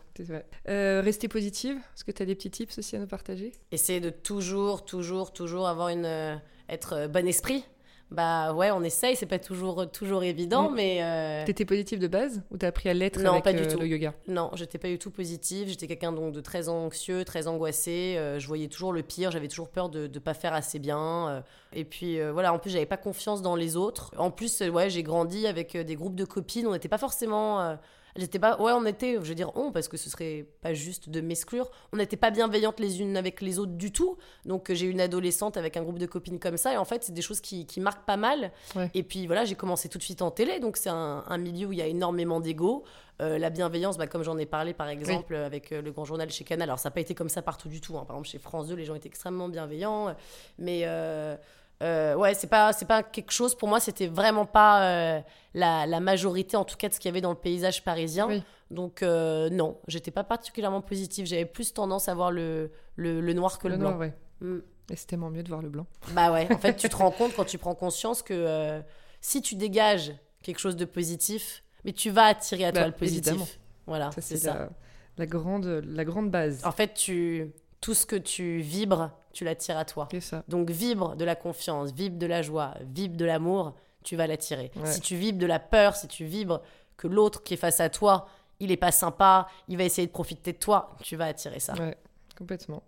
[0.70, 3.52] Euh, rester positive, est-ce que tu as des petits tips aussi à nous partager?
[3.72, 6.36] Essayer de toujours, toujours, toujours avoir une euh,
[6.70, 7.66] être euh, bon esprit.
[8.12, 10.76] Bah ouais, on essaye, c'est pas toujours toujours évident, Mm.
[10.76, 13.64] mais euh, T'étais positive de base ou t'as appris à l'être Non, avec pas du
[13.64, 13.80] euh, tout.
[13.80, 14.14] le yoga?
[14.28, 15.70] Non, j'étais pas du tout positive.
[15.70, 18.16] J'étais quelqu'un donc de très anxieux, très angoissé.
[18.18, 19.32] euh, je voyais toujours le pire.
[19.32, 21.42] J'avais toujours peur de ne pas faire assez bien.
[21.74, 24.12] et puis voilà, en plus j'avais pas confiance dans les autres.
[24.18, 26.68] En plus, ouais, j'ai grandi avec des groupes de copines.
[26.68, 27.78] On n'était pas forcément
[28.16, 30.74] euh, J'étais pas, ouais, on était, je veux dire on, parce que ce serait pas
[30.74, 31.70] juste de m'exclure.
[31.94, 34.18] On n'était pas bienveillantes les unes avec les autres du tout.
[34.46, 37.04] Donc euh, j'ai une adolescente avec un groupe de copines comme ça, et en fait
[37.04, 38.52] c'est des choses qui, qui marquent pas mal.
[38.76, 38.90] Ouais.
[38.94, 41.68] Et puis voilà, j'ai commencé tout de suite en télé, donc c'est un, un milieu
[41.68, 42.84] où il y a énormément d'ego.
[43.22, 46.30] Euh, la bienveillance, bah, comme j'en ai parlé par exemple avec euh, le grand journal
[46.32, 46.70] chez Canal.
[46.70, 47.96] Alors ça n'a pas été comme ça partout du tout.
[47.98, 48.04] hein.
[48.08, 50.16] Par exemple chez France 2, les gens étaient extrêmement bienveillants,
[50.58, 51.36] mais euh,
[51.82, 53.80] euh, ouais, c'est pas c'est pas quelque chose pour moi.
[53.80, 55.22] C'était vraiment pas euh,
[55.54, 58.28] la, la majorité, en tout cas, de ce qu'il y avait dans le paysage parisien.
[58.28, 58.44] Oui.
[58.70, 61.26] Donc euh, non, j'étais pas particulièrement positive.
[61.26, 63.90] J'avais plus tendance à voir le, le, le noir que le, Le blanc.
[63.90, 64.14] noir, ouais.
[64.42, 64.60] Mm.
[64.92, 65.86] Et c'est tellement mieux de voir le blanc.
[66.14, 68.82] Bah ouais, en fait, tu te rends compte quand tu prends conscience que euh,
[69.22, 70.14] si tu dégages
[70.44, 73.28] quelque chose de positif, mais tu vas attirer à toi Bah, le positif.
[73.28, 73.48] évidemment.
[73.88, 74.54] Voilà, c'est ça.
[74.54, 74.70] la,
[75.18, 76.62] la grande, la grande base.
[76.66, 80.08] En fait, tu tout ce que tu vibres, tu l'attires à toi.
[80.20, 80.44] Ça.
[80.48, 84.72] Donc vibre de la confiance, vibre de la joie, vibre de l'amour, tu vas l'attirer.
[84.76, 84.92] Ouais.
[84.92, 86.62] Si tu vibres de la peur, si tu vibres
[86.98, 88.28] que l'autre qui est face à toi,
[88.60, 91.74] il est pas sympa, il va essayer de profiter de toi, tu vas attirer ça.
[91.74, 91.98] Ouais,
[92.38, 92.84] complètement.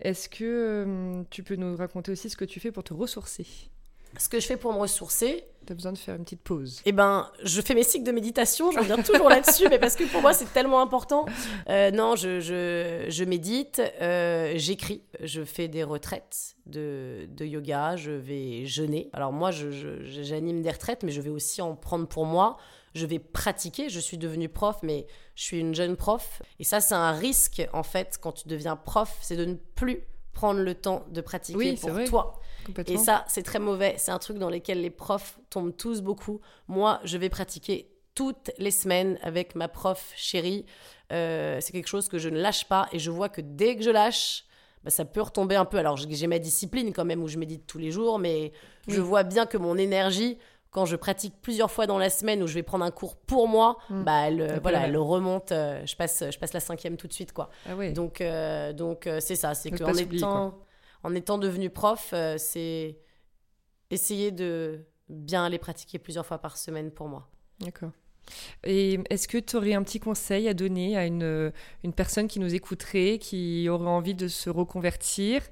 [0.00, 3.46] Est-ce que euh, tu peux nous raconter aussi ce que tu fais pour te ressourcer?
[4.18, 6.82] Ce que je fais pour me ressourcer, Tu as besoin de faire une petite pause.
[6.84, 10.04] Eh ben, je fais mes cycles de méditation, je reviens toujours là-dessus, mais parce que
[10.04, 11.24] pour moi, c'est tellement important.
[11.68, 17.94] Euh, non, je, je, je médite, euh, j'écris, je fais des retraites de, de yoga,
[17.96, 19.08] je vais jeûner.
[19.12, 22.56] Alors moi, je- j'anime des retraites, mais je vais aussi en prendre pour moi.
[22.94, 25.06] Je vais pratiquer, je suis devenue prof, mais
[25.36, 26.42] je suis une jeune prof.
[26.58, 30.02] Et ça, c'est un risque, en fait, quand tu deviens prof, c'est de ne plus
[30.32, 32.04] prendre le temps de pratiquer Oui, c'est pour vrai.
[32.04, 32.38] toi.
[32.94, 33.94] Et ça, c'est très mauvais.
[33.98, 36.40] C'est un truc dans lequel les profs tombent tous beaucoup.
[36.68, 40.66] Moi, je vais pratiquer toutes les semaines avec ma prof chérie.
[41.12, 42.88] Euh, c'est quelque chose que je ne lâche pas.
[42.92, 44.44] Et je vois que dès que je lâche,
[44.84, 45.78] bah, ça peut retomber un peu.
[45.78, 48.52] Alors, j'ai ma discipline quand même où je médite tous les jours, mais
[48.88, 50.38] je vois bien que mon énergie,
[50.70, 53.46] quand je pratique plusieurs fois dans la semaine où je vais prendre un cours pour
[53.46, 54.02] moi, Mm.
[54.04, 55.52] bah, elle, peu voilà, elle remonte.
[55.52, 57.50] euh, je, passe, je passe la cinquième tout de suite, quoi.
[57.68, 57.90] Ah.
[57.90, 60.54] Donc, euh, donc euh, c'est ça, c'est qu'en étant,
[61.02, 62.98] en étant devenu prof, euh, c'est
[63.90, 67.28] essayer de bien aller pratiquer plusieurs fois par semaine pour moi.
[67.60, 67.90] D'accord.
[68.64, 72.38] Et est-ce que tu aurais un petit conseil à donner à une, une personne qui
[72.38, 75.42] nous écouterait, qui aurait envie de se reconvertir,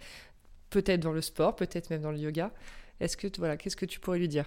[0.71, 2.53] peut-être dans le sport, peut-être même dans le yoga?
[3.01, 4.47] Est-ce que voilà, qu'est-ce que tu pourrais lui dire?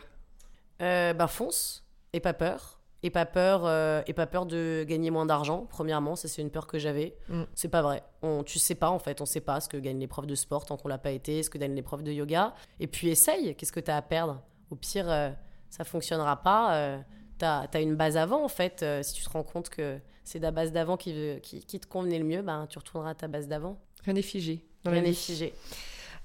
[0.81, 2.79] Euh, bah fonce, et pas peur.
[3.05, 5.67] Et pas peur, euh, et pas peur de gagner moins d'argent.
[5.69, 7.15] Premièrement, ça c'est une peur que j'avais.
[7.27, 7.43] Mm.
[7.53, 8.01] C'est pas vrai.
[8.21, 10.35] On, tu sais pas en fait, on sait pas ce que gagnent les profs de
[10.35, 12.53] sport tant qu'on l'a pas été, ce que gagnent les profs de yoga.
[12.79, 13.55] Et puis essaye.
[13.55, 14.41] Qu'est-ce que tu as à perdre?
[14.71, 15.29] Au pire, euh,
[15.69, 16.75] ça fonctionnera pas.
[16.75, 16.97] Euh,
[17.37, 18.81] t'as as une base avant en fait.
[18.83, 21.79] Euh, si tu te rends compte que c'est la base d'avant qui, veut- qui, qui
[21.81, 23.77] te convenait le mieux, ben tu retourneras à ta base d'avant.
[24.05, 25.53] Rien n'est figé dans Rien n'est figé.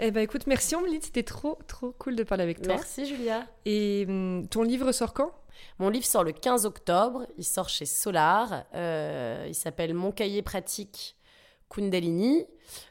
[0.00, 2.74] Eh ben écoute, merci Omeline, c'était trop trop cool de parler avec toi.
[2.74, 3.44] Merci Julia.
[3.64, 5.32] Et hum, ton livre sort quand?
[5.78, 7.26] Mon livre sort le 15 octobre.
[7.36, 8.64] Il sort chez Solar.
[8.74, 11.16] Euh, il s'appelle Mon cahier pratique
[11.68, 12.46] Kundalini.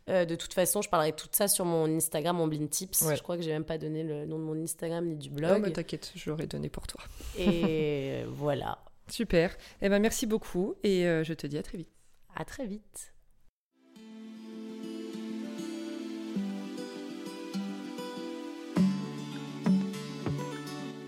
[0.09, 3.01] Euh, de toute façon, je parlerai de tout ça sur mon Instagram, mon Blind Tips.
[3.01, 3.15] Ouais.
[3.15, 5.36] Je crois que j'ai même pas donné le nom de mon Instagram ni du Non,
[5.36, 5.61] blog.
[5.63, 7.01] mais t'inquiète, je l'aurais donné pour toi.
[7.38, 8.80] Et voilà.
[9.09, 9.55] Super.
[9.82, 11.89] Eh ben merci beaucoup et euh, je te dis à très vite.
[12.36, 13.13] À très vite.